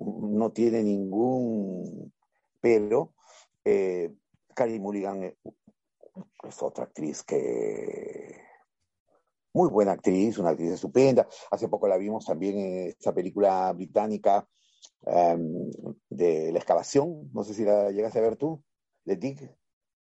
no 0.05 0.51
tiene 0.51 0.83
ningún 0.83 2.13
pero. 2.65 3.13
Eh, 3.63 4.11
Carey 4.55 4.79
Mulligan 4.79 5.23
es 5.23 6.63
otra 6.63 6.85
actriz 6.85 7.21
que. 7.23 8.41
Muy 9.53 9.69
buena 9.69 9.93
actriz, 9.93 10.37
una 10.37 10.49
actriz 10.49 10.71
estupenda. 10.71 11.27
Hace 11.51 11.67
poco 11.67 11.87
la 11.87 11.97
vimos 11.97 12.25
también 12.25 12.57
en 12.57 12.87
esta 12.87 13.13
película 13.13 13.71
británica 13.73 14.47
um, 15.01 15.71
de 16.09 16.51
la 16.51 16.57
excavación, 16.57 17.29
no 17.33 17.43
sé 17.43 17.53
si 17.53 17.63
la 17.63 17.89
llegaste 17.91 18.19
a 18.19 18.23
ver 18.23 18.35
tú, 18.35 18.61
de 19.05 19.15
Dig. 19.15 19.55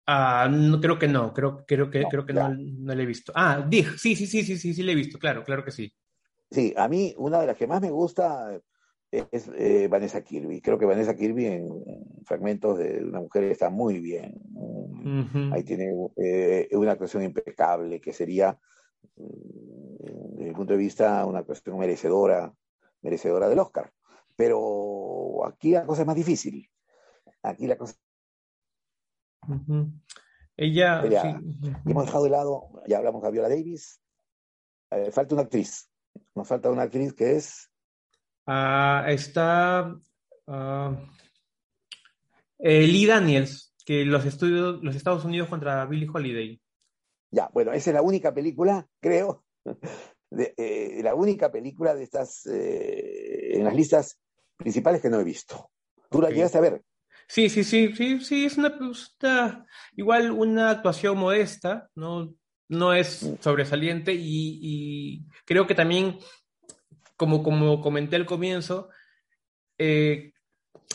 Ah, 0.05 0.49
no, 0.51 0.81
creo 0.81 0.99
que 0.99 1.07
no, 1.07 1.33
creo, 1.33 1.65
creo 1.65 1.89
que, 1.89 2.01
no, 2.01 2.09
creo 2.09 2.25
que 2.25 2.33
no, 2.33 2.49
no 2.49 2.95
la 2.95 3.03
he 3.03 3.05
visto. 3.05 3.31
Ah, 3.35 3.65
Dig, 3.65 3.97
sí, 3.97 4.15
sí, 4.15 4.27
sí, 4.27 4.43
sí, 4.43 4.57
sí, 4.57 4.73
sí, 4.73 4.83
la 4.83 4.91
he 4.91 4.95
visto, 4.95 5.17
claro, 5.17 5.43
claro 5.43 5.63
que 5.63 5.71
sí. 5.71 5.93
Sí, 6.51 6.73
a 6.75 6.87
mí 6.87 7.13
una 7.17 7.39
de 7.39 7.47
las 7.47 7.57
que 7.57 7.67
más 7.67 7.81
me 7.81 7.91
gusta 7.91 8.59
es 9.11 9.49
eh, 9.55 9.87
Vanessa 9.87 10.21
Kirby. 10.23 10.61
Creo 10.61 10.77
que 10.77 10.85
Vanessa 10.85 11.15
Kirby 11.15 11.45
en 11.45 11.69
fragmentos 12.25 12.77
de 12.77 13.03
una 13.03 13.19
mujer 13.19 13.45
está 13.45 13.69
muy 13.69 13.99
bien. 13.99 14.33
Uh 14.53 15.23
-huh. 15.23 15.53
Ahí 15.53 15.63
tiene 15.63 15.89
eh, 16.17 16.67
una 16.73 16.91
actuación 16.91 17.23
impecable 17.23 18.01
que 18.01 18.13
sería, 18.13 18.59
desde 19.15 20.45
mi 20.45 20.53
punto 20.53 20.73
de 20.73 20.79
vista, 20.79 21.25
una 21.25 21.39
actuación 21.39 21.77
merecedora, 21.77 22.53
merecedora 23.01 23.47
del 23.47 23.59
Oscar. 23.59 23.91
Pero 24.35 25.45
aquí 25.45 25.71
la 25.71 25.85
cosa 25.85 26.01
es 26.01 26.07
más 26.07 26.15
difícil. 26.15 26.69
Aquí 27.41 27.67
la 27.67 27.77
cosa. 27.77 27.95
Uh 29.47 29.53
-huh. 29.53 29.91
Ella. 30.57 31.03
Sí. 31.03 31.71
Hemos 31.85 32.05
dejado 32.05 32.23
de 32.23 32.29
lado, 32.31 32.69
ya 32.87 32.97
hablamos 32.97 33.21
de 33.21 33.31
Viola 33.31 33.49
Davis. 33.49 34.01
Eh, 34.91 35.11
falta 35.11 35.35
una 35.35 35.43
actriz. 35.43 35.89
Nos 36.35 36.47
falta 36.47 36.71
una 36.71 36.83
actriz 36.83 37.13
que 37.13 37.35
es. 37.35 37.66
Uh, 38.47 39.09
está. 39.09 39.95
Uh, 40.45 40.95
eh, 42.59 42.87
Lee 42.87 43.05
Daniels, 43.05 43.73
que 43.85 44.05
los 44.05 44.25
estudios, 44.25 44.83
los 44.83 44.95
Estados 44.95 45.25
Unidos 45.25 45.49
contra 45.49 45.85
Billie 45.85 46.09
Holiday. 46.11 46.59
Ya, 47.29 47.49
bueno, 47.53 47.73
esa 47.73 47.89
es 47.89 47.93
la 47.93 48.01
única 48.01 48.33
película, 48.33 48.87
creo, 48.99 49.45
de, 50.31 50.53
eh, 50.57 51.01
la 51.03 51.13
única 51.13 51.51
película 51.51 51.93
de 51.93 52.03
estas 52.03 52.45
eh, 52.47 53.57
en 53.57 53.63
las 53.63 53.75
listas 53.75 54.19
principales 54.55 55.01
que 55.01 55.09
no 55.09 55.19
he 55.19 55.23
visto. 55.23 55.69
¿Tú 56.09 56.21
la 56.21 56.29
llegaste 56.29 56.57
a 56.57 56.61
ver? 56.61 56.83
Sí, 57.27 57.49
sí, 57.49 57.63
sí, 57.63 57.93
sí, 57.93 58.21
sí, 58.21 58.45
es 58.45 58.57
una, 58.57 58.77
una, 58.79 59.65
igual 59.97 60.31
una 60.31 60.69
actuación 60.71 61.17
modesta, 61.17 61.89
no, 61.95 62.33
no 62.69 62.93
es 62.93 63.29
sobresaliente 63.41 64.13
y, 64.13 64.59
y 64.61 65.25
creo 65.45 65.67
que 65.67 65.75
también, 65.75 66.17
como, 67.17 67.43
como 67.43 67.81
comenté 67.81 68.15
al 68.15 68.25
comienzo, 68.25 68.89
eh, 69.77 70.31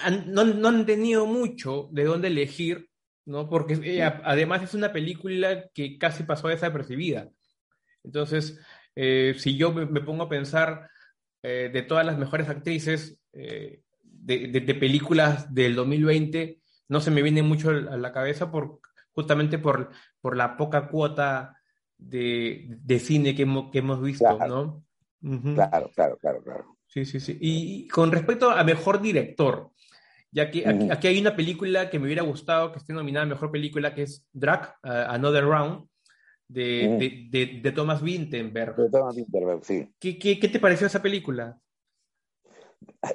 han, 0.00 0.32
no, 0.32 0.44
no, 0.44 0.68
han 0.68 0.86
tenido 0.86 1.26
mucho 1.26 1.88
de 1.92 2.04
dónde 2.04 2.28
elegir, 2.28 2.88
¿no? 3.26 3.48
Porque 3.48 3.74
eh, 3.82 4.02
además 4.02 4.62
es 4.62 4.74
una 4.74 4.92
película 4.92 5.68
que 5.74 5.98
casi 5.98 6.22
pasó 6.22 6.48
desapercibida. 6.48 7.28
Entonces, 8.04 8.58
eh, 8.94 9.34
si 9.36 9.56
yo 9.56 9.72
me, 9.72 9.84
me, 9.84 10.00
pongo 10.00 10.24
a 10.24 10.28
pensar 10.28 10.88
de 11.42 11.82
todas 11.82 12.06
las 12.06 12.18
mejores 12.18 12.48
actrices, 12.48 13.18
de, 13.32 13.82
de, 14.46 14.60
de, 14.60 14.74
películas 14.76 15.52
del 15.52 15.74
2020 15.74 16.60
no 16.86 17.00
se 17.00 17.10
me 17.10 17.20
viene 17.20 17.42
mucho 17.42 17.70
a 17.70 17.96
la 17.96 18.12
cabeza 18.12 18.52
por, 18.52 18.78
justamente 19.12 19.58
por, 19.58 19.90
por 20.20 20.36
la 20.36 20.56
poca 20.56 20.88
cuota 20.88 21.56
de, 21.98 22.66
de 22.68 22.98
cine 22.98 23.34
que 23.34 23.42
hemos, 23.42 23.72
que 23.72 23.78
hemos 23.78 24.00
visto, 24.00 24.36
claro. 24.36 24.54
¿no? 24.54 24.84
Uh 25.22 25.30
-huh. 25.30 25.54
Claro, 25.54 25.90
claro, 25.94 26.18
claro, 26.18 26.42
claro. 26.42 26.76
Sí, 26.86 27.04
sí, 27.04 27.20
sí. 27.20 27.38
Y, 27.40 27.88
con 27.88 28.12
respecto 28.12 28.50
a 28.50 28.62
mejor 28.64 29.00
director, 29.00 29.70
ya 30.30 30.50
que 30.50 30.66
aquí, 30.66 30.84
uh 30.84 30.88
-huh. 30.88 30.92
aquí, 30.92 31.08
hay 31.08 31.20
una 31.20 31.36
película 31.36 31.88
que 31.88 31.98
me 31.98 32.06
hubiera 32.06 32.22
gustado 32.22 32.72
que 32.72 32.78
esté 32.78 32.92
nominada 32.92 33.24
a 33.24 33.28
mejor 33.28 33.50
película, 33.50 33.94
que 33.94 34.02
es 34.02 34.26
Drag, 34.32 34.76
uh, 34.84 35.08
Another 35.08 35.44
Round, 35.44 35.86
de, 36.48 36.88
uh 36.88 36.92
-huh. 36.92 36.98
de, 36.98 37.46
de, 37.46 37.60
de, 37.60 37.72
Thomas 37.72 38.02
Winterberg. 38.02 38.76
De 38.76 38.90
Thomas 38.90 39.16
Winterberg, 39.16 39.64
sí. 39.64 39.88
¿Qué, 39.98 40.18
qué, 40.18 40.38
qué 40.38 40.48
te 40.48 40.60
pareció 40.60 40.86
esa 40.86 41.00
película? 41.00 41.58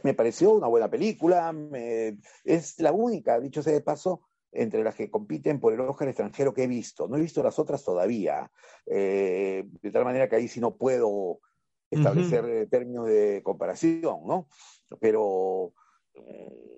me 0.04 0.13
pareció 0.13 0.52
una 0.52 0.67
buena 0.67 0.89
película, 0.89 1.52
me, 1.52 2.20
es 2.43 2.80
la 2.80 2.91
única, 2.91 3.39
dicho 3.39 3.62
sea 3.62 3.74
de 3.74 3.82
paso, 3.82 4.22
entre 4.52 4.84
las 4.84 4.96
que 4.96 5.10
compiten 5.10 5.60
por 5.60 5.74
el 5.74 5.82
Oscar 5.82 6.08
extranjero 6.08 6.54
que 6.54 6.63
he 6.63 6.67
visto. 6.67 7.08
No 7.08 7.17
he 7.17 7.22
visto 7.22 7.43
las 7.43 7.60
otras 7.60 7.84
todavía, 7.84 8.50
eh, 8.86 9.65
de 9.82 9.91
tal 9.91 10.06
manera 10.06 10.28
que 10.28 10.38
ahí 10.38 10.48
sí 10.48 10.60
no 10.60 10.76
puedo 10.76 11.39
establecer 11.89 12.43
uh 12.43 12.47
-huh. 12.47 12.69
términos 12.69 13.08
de 13.08 13.41
comparación, 13.43 14.26
¿no? 14.26 14.47
Pero 15.00 15.73
eh, 16.13 16.78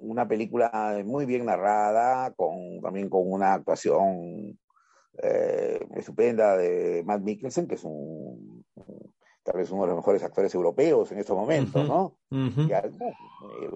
una 0.00 0.26
película 0.26 1.02
muy 1.04 1.26
bien 1.26 1.44
narrada, 1.44 2.32
con, 2.34 2.80
también 2.80 3.08
con 3.08 3.30
una 3.30 3.54
actuación 3.54 4.58
eh, 5.22 5.86
estupenda 5.96 6.56
de 6.56 7.02
Matt 7.04 7.22
Mikkelsen, 7.22 7.66
que 7.66 7.74
es 7.74 7.84
un, 7.84 8.64
tal 9.42 9.56
vez 9.56 9.70
uno 9.70 9.82
de 9.82 9.88
los 9.88 9.96
mejores 9.96 10.22
actores 10.22 10.54
europeos 10.54 11.10
en 11.12 11.18
estos 11.18 11.36
momentos, 11.36 11.86
¿no? 11.86 12.16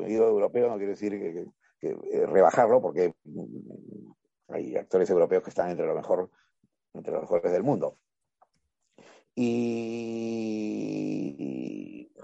digo 0.06 0.26
europeo 0.26 0.68
no 0.68 0.76
quiere 0.76 0.92
decir 0.92 1.12
que, 1.12 1.46
eh, 1.82 2.26
rebajarlo, 2.26 2.80
porque 2.80 3.14
mm, 3.24 4.12
hay 4.48 4.76
actores 4.76 5.10
europeos 5.10 5.42
que 5.42 5.50
están 5.50 5.70
entre 5.70 5.86
lo 5.86 5.94
mejor, 5.94 6.30
entre 6.94 7.12
los 7.12 7.22
mejores 7.22 7.52
del 7.52 7.62
mundo. 7.62 7.98
Y, 9.36 11.30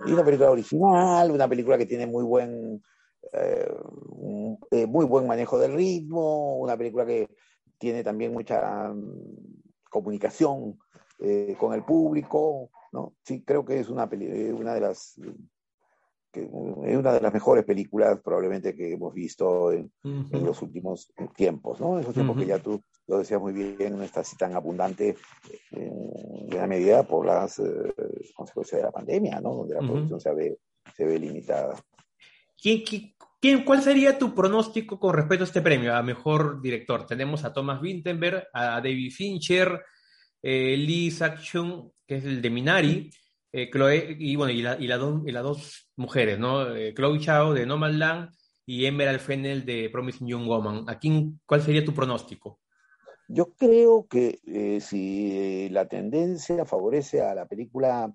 una 0.06 0.24
película 0.24 0.50
original, 0.50 1.30
una 1.30 1.48
película 1.48 1.78
que 1.78 1.86
tiene 1.86 2.06
muy 2.06 2.24
buen 2.24 2.82
eh, 3.32 3.72
eh, 4.70 4.86
muy 4.86 5.04
buen 5.04 5.26
manejo 5.26 5.58
del 5.58 5.74
ritmo, 5.74 6.58
una 6.58 6.76
película 6.76 7.06
que 7.06 7.28
tiene 7.78 8.02
también 8.02 8.32
mucha 8.32 8.88
mm, 8.92 9.62
comunicación 9.88 10.78
eh, 11.20 11.54
con 11.58 11.74
el 11.74 11.84
público, 11.84 12.70
¿no? 12.92 13.14
Sí, 13.22 13.42
creo 13.44 13.64
que 13.64 13.78
es 13.80 13.88
una, 13.88 14.08
una 14.52 14.74
de 14.74 14.80
las 14.80 15.20
que 16.32 16.42
es 16.42 16.96
una 16.96 17.12
de 17.12 17.20
las 17.20 17.32
mejores 17.32 17.64
películas 17.64 18.20
probablemente 18.22 18.74
que 18.74 18.92
hemos 18.92 19.12
visto 19.12 19.72
en, 19.72 19.90
los 20.30 20.62
últimos 20.62 21.12
tiempos, 21.36 21.80
¿no? 21.80 21.98
Esos 21.98 22.14
tiempos 22.14 22.36
que 22.36 22.46
ya 22.46 22.58
tú 22.58 22.82
lo 23.06 23.18
decías 23.18 23.40
muy 23.40 23.52
bien, 23.52 23.96
no 23.96 24.02
está 24.02 24.20
así 24.20 24.36
tan 24.36 24.54
abundante 24.54 25.16
en 25.72 26.48
gran 26.48 26.68
medida 26.68 27.02
por 27.02 27.26
las 27.26 27.60
consecuencias 28.34 28.80
de 28.80 28.86
la 28.86 28.92
pandemia, 28.92 29.40
¿no? 29.40 29.54
Donde 29.54 29.74
la 29.74 29.80
producción 29.80 30.20
se 30.20 30.32
ve, 30.32 30.58
se 30.96 31.04
ve 31.04 31.18
limitada. 31.18 31.74
¿Quién, 32.60 33.64
cuál 33.64 33.82
sería 33.82 34.18
tu 34.18 34.34
pronóstico 34.34 35.00
con 35.00 35.14
respecto 35.14 35.44
a 35.44 35.46
este 35.46 35.62
premio, 35.62 35.94
a 35.94 36.02
mejor 36.02 36.60
director? 36.60 37.06
Tenemos 37.06 37.44
a 37.44 37.52
Thomas 37.52 37.80
Winterberg, 37.80 38.48
a 38.52 38.80
David 38.80 39.10
Fincher, 39.12 39.80
eh, 40.42 40.76
Lee 40.76 41.10
Sak-chung, 41.10 41.90
que 42.06 42.16
es 42.16 42.24
el 42.24 42.42
de 42.42 42.50
Minari, 42.50 43.10
eh, 43.52 43.70
Chloe, 43.70 44.16
y 44.18 44.36
bueno, 44.36 44.52
y, 44.52 44.86
las 44.86 45.42
dos 45.42 45.90
mujeres, 45.96 46.38
¿no? 46.38 46.74
Eh, 46.74 46.94
Chloe 46.94 47.18
Chao 47.18 47.52
de 47.52 47.66
No 47.66 47.76
Man 47.76 47.98
Land 47.98 48.30
y 48.66 48.86
Emerald 48.86 49.20
Fennel 49.20 49.64
de 49.64 49.90
Promising 49.90 50.28
Young 50.28 50.46
Woman. 50.46 50.84
¿A 50.88 50.98
quién, 50.98 51.40
¿Cuál 51.46 51.62
sería 51.62 51.84
tu 51.84 51.92
pronóstico? 51.92 52.60
Yo 53.28 53.54
creo 53.54 54.08
que 54.08 54.40
si 54.80 55.68
la 55.68 55.86
tendencia 55.86 56.64
favorece 56.64 57.22
a 57.22 57.34
la 57.34 57.46
película 57.46 58.12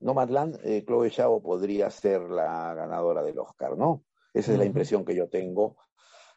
Nomadland, 0.00 0.58
eh, 0.64 0.84
Chloe 0.86 1.10
Zhao 1.10 1.42
podría 1.42 1.90
ser 1.90 2.22
la 2.22 2.74
ganadora 2.74 3.22
del 3.22 3.38
Oscar, 3.38 3.76
¿no? 3.76 4.04
Esa 4.34 4.52
es 4.52 4.58
la 4.58 4.64
impresión 4.64 5.04
que 5.04 5.14
yo 5.14 5.28
tengo. 5.28 5.76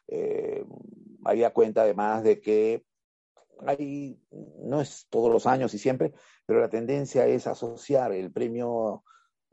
Eh, 0.08 0.64
había 1.24 1.50
cuenta 1.50 1.82
además 1.82 2.22
de 2.22 2.40
que 2.40 2.84
hay, 3.66 4.18
no 4.62 4.80
es 4.80 5.06
todos 5.10 5.32
los 5.32 5.46
años 5.46 5.74
y 5.74 5.78
siempre, 5.78 6.12
pero 6.46 6.60
la 6.60 6.68
tendencia 6.68 7.26
es 7.26 7.46
asociar 7.46 8.12
el 8.12 8.32
premio 8.32 9.04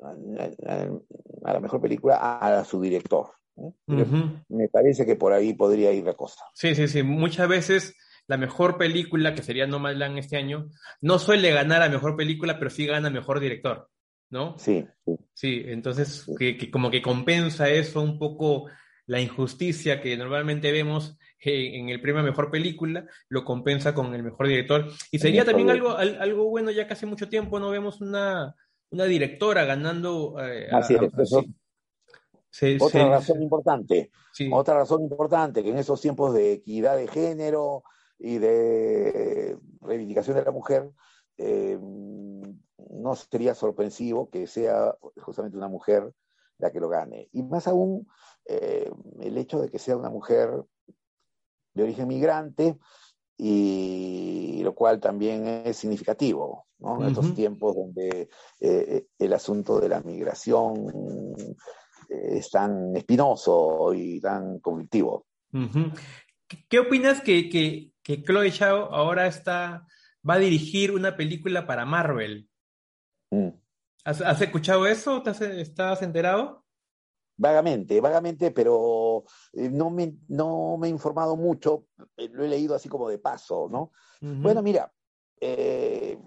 a, 0.01 1.53
la 1.53 1.59
mejor 1.59 1.81
película 1.81 2.17
a, 2.17 2.63
su 2.63 2.81
director. 2.81 3.31
Me 3.55 4.69
parece 4.69 5.05
que 5.05 5.15
por 5.15 5.33
ahí 5.33 5.53
podría 5.53 5.91
ir 5.91 6.05
la 6.05 6.13
cosa. 6.13 6.43
Sí, 6.53 6.75
sí, 6.75 6.87
sí. 6.87 7.03
Muchas 7.03 7.47
veces 7.47 7.95
la 8.27 8.37
mejor 8.37 8.77
película, 8.77 9.33
que 9.33 9.41
sería 9.41 9.65
Nomadland 9.65 10.19
este 10.19 10.37
año, 10.37 10.69
no 11.01 11.17
suele 11.17 11.51
ganar 11.51 11.81
a 11.81 11.89
mejor 11.89 12.15
película, 12.15 12.59
pero 12.59 12.69
sí 12.69 12.85
gana 12.85 13.09
mejor 13.09 13.39
director. 13.39 13.89
¿no? 14.29 14.57
Sí. 14.57 14.85
Sí, 15.33 15.63
entonces 15.65 16.25
que, 16.37 16.69
como 16.71 16.91
que 16.91 17.01
compensa 17.01 17.69
eso 17.69 18.01
un 18.01 18.19
poco 18.19 18.67
la 19.05 19.21
injusticia 19.21 20.01
que 20.01 20.17
normalmente 20.17 20.71
vemos 20.71 21.17
en 21.39 21.89
el 21.89 22.01
premio 22.01 22.21
a 22.21 22.23
mejor 22.23 22.49
película, 22.51 23.05
lo 23.29 23.45
compensa 23.45 23.93
con 23.93 24.13
el 24.13 24.23
mejor 24.23 24.47
director. 24.47 24.87
Y 25.11 25.19
sería 25.19 25.45
también 25.45 25.69
algo, 25.69 25.91
algo 25.95 26.49
bueno, 26.49 26.71
ya 26.71 26.87
que 26.87 26.93
hace 26.93 27.05
mucho 27.05 27.29
tiempo 27.29 27.59
no 27.59 27.69
vemos 27.69 28.01
una, 28.01 28.55
una 28.89 29.05
directora 29.05 29.65
ganando. 29.65 30.35
Eh, 30.39 30.67
así 30.71 30.95
es, 30.95 32.81
otra 32.81 33.09
razón 33.09 33.41
importante, 33.43 34.09
otra 34.51 34.75
razón 34.75 35.03
importante, 35.03 35.63
que 35.63 35.69
en 35.69 35.77
esos 35.77 36.01
tiempos 36.01 36.33
de 36.33 36.53
equidad 36.53 36.97
de 36.97 37.07
género 37.07 37.83
y 38.17 38.39
de 38.39 39.57
reivindicación 39.81 40.37
de 40.37 40.43
la 40.43 40.51
mujer, 40.51 40.89
eh, 41.37 41.77
no 41.79 43.15
sería 43.15 43.53
sorpresivo 43.53 44.29
que 44.29 44.47
sea 44.47 44.95
justamente 45.17 45.57
una 45.57 45.67
mujer 45.67 46.11
la 46.57 46.71
que 46.71 46.79
lo 46.79 46.89
gane. 46.89 47.29
Y 47.31 47.43
más 47.43 47.67
aún 47.67 48.07
eh, 48.45 48.89
el 49.19 49.37
hecho 49.37 49.61
de 49.61 49.69
que 49.69 49.77
sea 49.77 49.97
una 49.97 50.09
mujer 50.09 50.49
de 51.77 51.83
origen 51.83 52.07
migrante, 52.07 52.77
y 53.37 54.61
lo 54.63 54.73
cual 54.73 54.99
también 54.99 55.47
es 55.47 55.77
significativo, 55.77 56.67
¿no? 56.79 57.01
En 57.01 57.09
estos 57.09 57.33
tiempos 57.35 57.75
donde 57.75 58.29
eh, 58.59 59.05
el 59.17 59.33
asunto 59.33 59.79
de 59.79 59.89
la 59.89 60.01
migración 60.01 61.35
eh, 62.09 62.37
es 62.37 62.49
tan 62.49 62.95
espinoso 62.95 63.93
y 63.93 64.19
tan 64.19 64.59
conflictivo. 64.59 65.25
¿Qué 66.67 66.79
opinas 66.79 67.21
que, 67.21 67.49
que, 67.49 67.91
que 68.01 68.23
Chloe 68.23 68.51
Zhao 68.51 68.93
ahora 68.93 69.27
está, 69.27 69.85
va 70.27 70.33
a 70.35 70.39
dirigir 70.39 70.91
una 70.91 71.15
película 71.15 71.67
para 71.67 71.85
Marvel? 71.85 72.49
Mm. 73.31 73.49
¿Has, 74.03 74.41
escuchado 74.41 74.87
eso? 74.87 75.21
¿Estás 75.25 76.01
enterado? 76.01 76.63
Vagamente, 77.37 78.01
vagamente, 78.01 78.51
pero 78.51 79.23
eh, 79.53 79.69
no 79.69 79.91
me, 79.91 80.17
no 80.27 80.75
me 80.77 80.87
he 80.87 80.89
informado 80.89 81.35
mucho, 81.35 81.85
eh, 82.17 82.29
lo 82.31 82.43
he 82.43 82.47
leído 82.47 82.73
así 82.73 82.89
como 82.89 83.09
de 83.09 83.19
paso, 83.19 83.69
¿no? 83.71 83.91
Bueno, 84.19 84.63
mira, 84.63 84.91
eh, 85.39 86.17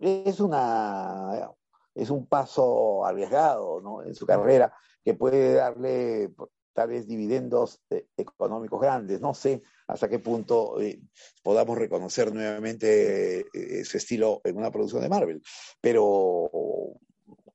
es 0.00 0.40
una 0.40 1.50
es 1.94 2.08
un 2.08 2.26
paso 2.26 3.04
arriesgado, 3.04 3.80
¿no? 3.82 4.02
En 4.02 4.14
su 4.14 4.24
carrera 4.24 4.72
que 5.04 5.14
puede 5.14 5.54
darle 5.54 6.32
tal 6.72 6.88
vez 6.88 7.06
dividendos 7.06 7.82
económicos 8.16 8.80
grandes, 8.80 9.20
no 9.20 9.34
sé, 9.34 9.62
hasta 9.86 10.08
qué 10.08 10.18
punto 10.18 10.80
eh, 10.80 11.00
podamos 11.42 11.76
reconocer 11.76 12.32
nuevamente 12.32 13.40
eh, 13.52 13.84
su 13.84 13.96
estilo 13.96 14.40
en 14.44 14.56
una 14.56 14.70
producción 14.70 15.02
de 15.02 15.08
Marvel. 15.08 15.42
Pero 15.80 16.48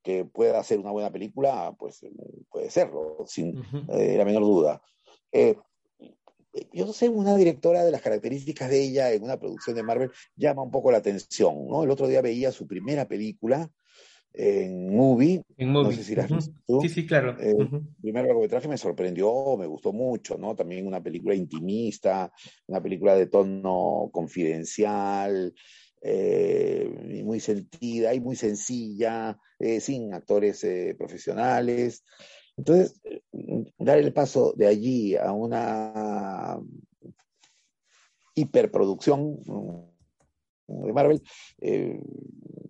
que 0.06 0.24
pueda 0.24 0.62
ser 0.62 0.78
una 0.78 0.92
buena 0.92 1.10
película, 1.10 1.74
pues 1.76 2.06
puede 2.48 2.70
serlo, 2.70 3.24
sin 3.26 3.60
eh, 3.88 4.14
la 4.16 4.24
menor 4.24 4.42
duda. 4.42 4.80
yo 5.32 6.86
no 6.86 6.92
sé, 6.92 7.08
una 7.08 7.36
directora 7.36 7.84
de 7.84 7.90
las 7.90 8.02
características 8.02 8.70
de 8.70 8.84
ella 8.84 9.12
en 9.12 9.24
una 9.24 9.36
producción 9.36 9.74
de 9.74 9.82
Marvel 9.82 10.12
llama 10.36 10.62
un 10.62 10.70
poco 10.70 10.92
la 10.92 10.98
atención, 10.98 11.66
¿no? 11.66 11.82
El 11.82 11.90
otro 11.90 12.06
día 12.06 12.22
veía 12.22 12.52
su 12.52 12.68
primera 12.68 13.08
película, 13.08 13.68
en 14.32 14.94
Movie. 14.94 15.42
En 15.56 15.72
No 15.72 15.90
sé 15.90 16.04
si 16.04 16.14
la 16.14 16.24
has 16.24 16.50
Sí, 16.82 16.88
sí, 16.88 17.04
claro. 17.04 17.36
Eh, 17.40 17.56
el 17.58 17.82
primer 18.00 18.26
largometraje 18.26 18.68
me 18.68 18.78
sorprendió, 18.78 19.56
me 19.56 19.66
gustó 19.66 19.92
mucho, 19.92 20.38
¿no? 20.38 20.54
También 20.54 20.86
una 20.86 21.02
película 21.02 21.34
intimista, 21.34 22.30
una 22.66 22.80
película 22.80 23.16
de 23.16 23.26
tono 23.26 24.08
confidencial, 24.12 25.52
eh, 26.08 27.22
muy 27.24 27.40
sentida 27.40 28.14
y 28.14 28.20
muy 28.20 28.36
sencilla, 28.36 29.36
eh, 29.58 29.80
sin 29.80 30.14
actores 30.14 30.64
profesionales. 30.96 32.04
Entonces, 32.56 33.00
dar 33.76 33.98
el 33.98 34.12
paso 34.12 34.54
de 34.56 34.66
allí 34.68 35.16
a 35.16 35.32
una 35.32 36.58
hiperproducción 38.36 39.40
de 40.68 40.92
Marvel, 40.92 41.22
eh, 41.60 42.00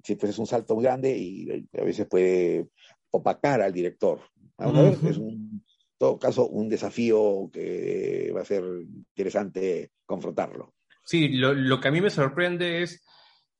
pues 0.02 0.24
es 0.24 0.38
un 0.38 0.46
salto 0.46 0.74
muy 0.74 0.84
grande 0.84 1.16
y 1.16 1.68
a 1.78 1.84
veces 1.84 2.06
puede 2.06 2.68
opacar 3.10 3.60
al 3.60 3.72
director. 3.72 4.20
es 4.58 5.16
en 5.18 5.62
todo 5.98 6.18
caso 6.18 6.48
un 6.48 6.68
desafío 6.68 7.50
que 7.52 8.32
va 8.34 8.42
a 8.42 8.46
ser 8.46 8.64
interesante 8.64 9.90
confrontarlo. 10.04 10.74
Sí, 11.04 11.28
lo, 11.28 11.80
que 11.80 11.88
a 11.88 11.92
mí 11.92 12.00
me 12.00 12.10
sorprende 12.10 12.82
es 12.82 13.04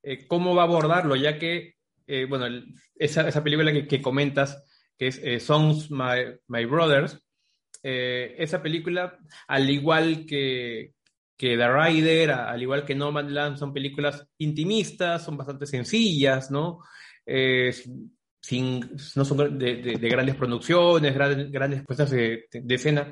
eh, 0.07 0.27
cómo 0.27 0.55
va 0.55 0.63
a 0.63 0.67
abordarlo, 0.67 1.17
ya 1.17 1.39
que, 1.39 1.75
eh, 2.07 2.27
bueno, 2.29 2.47
esa, 2.95 3.29
esa, 3.29 3.43
película 3.43 3.73
que, 3.73 4.01
comentas, 4.01 4.65
que 4.97 5.09
es 5.09 5.21
eh, 5.23 5.41
Songs 5.41 5.91
My, 5.91 6.65
Brothers, 6.65 7.21
esa 7.83 8.63
película, 8.63 9.19
al 9.47 9.71
igual 9.71 10.27
que, 10.27 10.95
que 11.37 11.57
The 11.57 11.69
Rider, 11.69 12.31
al 12.31 12.63
igual 12.63 12.85
que 12.85 12.95
No 12.95 13.13
Man's 13.13 13.33
Land, 13.33 13.59
son 13.59 13.73
películas 13.73 14.27
intimistas, 14.39 15.25
son 15.25 15.37
bastante 15.37 15.67
sencillas, 15.67 16.51
¿no? 16.51 16.81
Eh, 17.27 17.75
sin, 18.41 18.81
no 19.17 19.25
son 19.25 19.59
de, 19.59 19.99
grandes 20.01 20.37
producciones, 20.37 21.15
grandes, 21.15 21.51
grandes 21.51 21.83
puestas 21.85 22.11
de, 22.11 22.47
escena, 22.69 23.11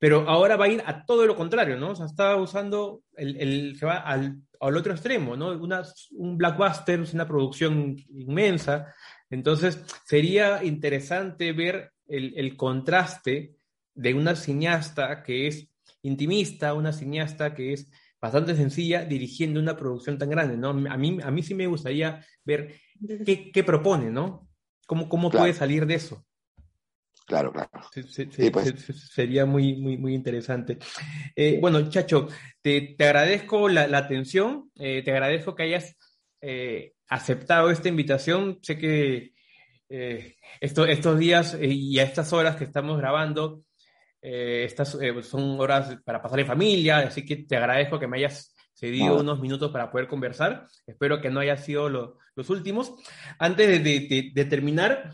pero 0.00 0.26
ahora 0.26 0.56
va 0.56 0.64
a 0.64 0.68
ir 0.68 0.82
a 0.86 1.04
todo 1.04 1.26
lo 1.26 1.36
contrario, 1.36 1.76
¿no? 1.76 1.90
O 1.90 1.94
sea, 1.94 2.06
está 2.06 2.34
usando, 2.36 3.02
el, 3.16 3.76
se 3.78 3.84
va 3.84 3.98
al, 3.98 4.40
al, 4.58 4.76
otro 4.76 4.92
extremo, 4.92 5.36
¿no? 5.36 5.50
Una, 5.50 5.82
un 6.12 6.38
blockbuster, 6.38 7.04
una 7.12 7.28
producción 7.28 7.96
inmensa, 8.08 8.94
entonces 9.28 9.84
sería 10.06 10.64
interesante 10.64 11.52
ver 11.52 11.92
el, 12.08 12.56
contraste 12.56 13.56
de 13.94 14.14
una 14.14 14.34
cineasta 14.34 15.22
que 15.22 15.46
es 15.46 15.68
intimista, 16.02 16.72
una 16.72 16.94
cineasta 16.94 17.54
que 17.54 17.74
es 17.74 17.90
bastante 18.18 18.56
sencilla 18.56 19.04
dirigiendo 19.04 19.60
una 19.60 19.76
producción 19.76 20.16
tan 20.16 20.30
grande, 20.30 20.56
¿no? 20.56 20.70
A 20.70 20.96
mí, 20.96 21.18
a 21.22 21.30
mí 21.30 21.42
sí 21.42 21.54
me 21.54 21.66
gustaría 21.66 22.24
ver 22.42 22.74
qué, 23.52 23.62
propone, 23.64 24.10
¿no? 24.10 24.48
¿Cómo, 24.86 25.10
cómo 25.10 25.30
puede 25.30 25.52
salir 25.52 25.84
de 25.84 25.94
eso? 25.94 26.24
Claro, 27.30 27.52
claro. 27.52 27.70
Pues. 28.52 28.74
sería 29.14 29.46
muy, 29.46 29.76
muy, 29.76 29.96
muy 29.96 30.14
interesante. 30.16 30.78
Eh, 31.36 31.58
bueno, 31.60 31.88
Chacho, 31.88 32.26
te, 32.60 32.96
agradezco 32.98 33.68
la, 33.68 33.84
atención, 33.96 34.72
eh, 34.74 35.02
te 35.04 35.12
agradezco 35.12 35.54
que 35.54 35.62
hayas 35.62 35.96
eh, 36.40 36.94
aceptado 37.08 37.70
esta 37.70 37.88
invitación. 37.88 38.58
Sé 38.62 38.76
que 38.76 39.32
estos 40.60 41.18
días 41.20 41.56
y 41.62 42.00
a 42.00 42.02
estas 42.02 42.32
horas 42.32 42.56
que 42.56 42.64
estamos 42.64 42.98
grabando, 42.98 43.62
estas 44.20 44.98
son 45.22 45.60
horas 45.60 45.98
para 46.04 46.20
pasar 46.20 46.40
en 46.40 46.46
familia, 46.46 46.98
así 46.98 47.24
que 47.24 47.36
te 47.36 47.56
agradezco 47.56 48.00
que 48.00 48.08
me 48.08 48.18
hayas 48.18 48.56
cedido 48.74 49.20
unos 49.20 49.38
minutos 49.38 49.70
para 49.70 49.88
poder 49.92 50.08
conversar. 50.08 50.66
Espero 50.84 51.20
que 51.20 51.30
no 51.30 51.38
haya 51.38 51.56
sido 51.56 51.88
los 51.88 52.50
últimos. 52.50 52.92
Antes 53.38 53.84
de 53.84 54.44
terminar, 54.46 55.12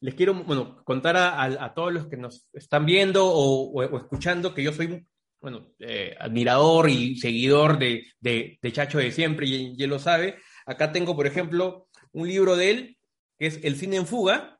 les 0.00 0.14
quiero 0.14 0.34
bueno, 0.34 0.82
contar 0.84 1.16
a, 1.16 1.74
todos 1.74 1.92
los 1.92 2.06
que 2.06 2.16
nos 2.16 2.48
están 2.52 2.86
viendo 2.86 3.26
o, 3.26 3.82
escuchando 3.82 4.54
que 4.54 4.62
yo 4.62 4.72
soy 4.72 5.04
bueno, 5.40 5.72
eh, 5.78 6.16
admirador 6.18 6.88
y 6.90 7.16
seguidor 7.16 7.78
de, 7.78 8.04
de, 8.20 8.58
Chacho 8.72 8.98
de 8.98 9.12
siempre, 9.12 9.46
y, 9.46 9.76
él 9.82 9.90
lo 9.90 9.98
sabe. 9.98 10.36
Acá 10.66 10.90
tengo, 10.92 11.14
por 11.14 11.26
ejemplo, 11.26 11.88
un 12.12 12.26
libro 12.26 12.56
de 12.56 12.70
él, 12.70 12.98
que 13.38 13.46
es 13.46 13.60
El 13.62 13.76
cine 13.76 13.96
en 13.96 14.06
fuga, 14.06 14.58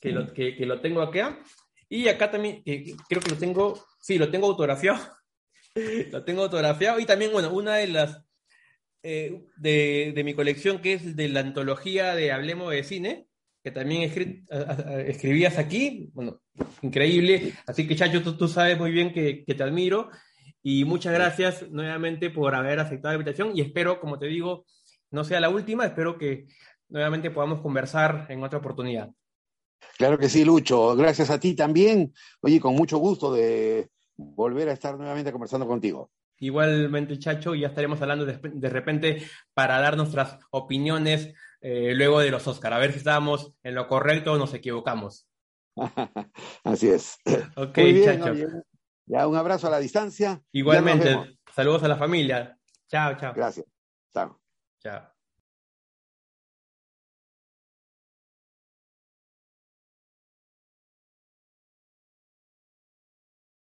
que, 0.00 0.12
lo, 0.12 0.32
que, 0.32 0.54
lo 0.60 0.80
tengo 0.80 1.02
acá. 1.02 1.38
Y 1.88 2.08
acá 2.08 2.30
también, 2.30 2.62
creo 2.64 3.20
que 3.20 3.30
lo 3.30 3.36
tengo, 3.36 3.84
sí, 4.00 4.18
lo 4.18 4.30
tengo 4.30 4.46
autografiado. 4.46 4.98
lo 6.10 6.24
tengo 6.24 6.42
autografiado. 6.42 6.98
Y 6.98 7.04
también, 7.04 7.32
bueno, 7.32 7.52
una 7.52 7.76
de 7.76 7.88
las 7.88 8.22
eh, 9.02 9.44
de, 9.56 10.12
de, 10.14 10.24
mi 10.24 10.32
colección, 10.32 10.80
que 10.80 10.94
es 10.94 11.16
de 11.16 11.28
la 11.28 11.40
antología 11.40 12.14
de 12.14 12.32
Hablemos 12.32 12.70
de 12.72 12.82
Cine, 12.82 13.25
que 13.66 13.72
también 13.72 14.08
escribías 15.08 15.58
aquí, 15.58 16.08
bueno, 16.14 16.40
increíble. 16.82 17.52
Así 17.66 17.84
que 17.84 17.96
Chacho, 17.96 18.22
tú, 18.22 18.46
sabes 18.46 18.78
muy 18.78 18.92
bien 18.92 19.12
que, 19.12 19.42
te 19.44 19.60
admiro 19.60 20.08
y 20.62 20.84
muchas 20.84 21.12
gracias 21.12 21.68
nuevamente 21.68 22.30
por 22.30 22.54
haber 22.54 22.78
aceptado 22.78 23.14
la 23.14 23.18
invitación 23.18 23.50
y 23.56 23.62
espero, 23.62 23.98
como 23.98 24.20
te 24.20 24.26
digo, 24.26 24.66
no 25.10 25.24
sea 25.24 25.40
la 25.40 25.48
última, 25.48 25.84
espero 25.84 26.16
que 26.16 26.46
nuevamente 26.90 27.32
podamos 27.32 27.60
conversar 27.60 28.26
en 28.28 28.44
otra 28.44 28.60
oportunidad. 28.60 29.10
Claro 29.98 30.16
que 30.16 30.28
sí, 30.28 30.44
Lucho. 30.44 30.94
Gracias 30.94 31.30
a 31.30 31.40
ti 31.40 31.56
también. 31.56 32.14
Oye, 32.42 32.60
con 32.60 32.76
mucho 32.76 32.98
gusto 32.98 33.34
de 33.34 33.90
volver 34.16 34.68
a 34.68 34.74
estar 34.74 34.96
nuevamente 34.96 35.32
conversando 35.32 35.66
contigo. 35.66 36.12
Igualmente, 36.38 37.18
Chacho, 37.18 37.56
ya 37.56 37.66
estaremos 37.66 38.00
hablando 38.00 38.26
de, 38.26 38.38
de 38.40 38.70
repente 38.70 39.26
para 39.54 39.80
dar 39.80 39.96
nuestras 39.96 40.38
opiniones 40.50 41.34
eh, 41.60 41.92
luego 41.94 42.20
de 42.20 42.30
los 42.30 42.46
Oscar, 42.46 42.72
a 42.72 42.78
ver 42.78 42.92
si 42.92 42.98
estábamos 42.98 43.52
en 43.62 43.74
lo 43.74 43.88
correcto 43.88 44.32
o 44.32 44.38
nos 44.38 44.54
equivocamos. 44.54 45.28
Así 46.64 46.88
es. 46.88 47.18
Ok, 47.56 47.78
Chacho. 48.04 48.34
Ya 49.06 49.26
un 49.26 49.36
abrazo 49.36 49.68
a 49.68 49.70
la 49.70 49.78
distancia. 49.78 50.42
Igualmente, 50.52 51.38
saludos 51.54 51.82
a 51.84 51.88
la 51.88 51.96
familia. 51.96 52.58
Chao, 52.88 53.16
chao. 53.16 53.32
Gracias. 53.34 53.66
Chao. 54.12 54.40
Chao. 54.82 55.15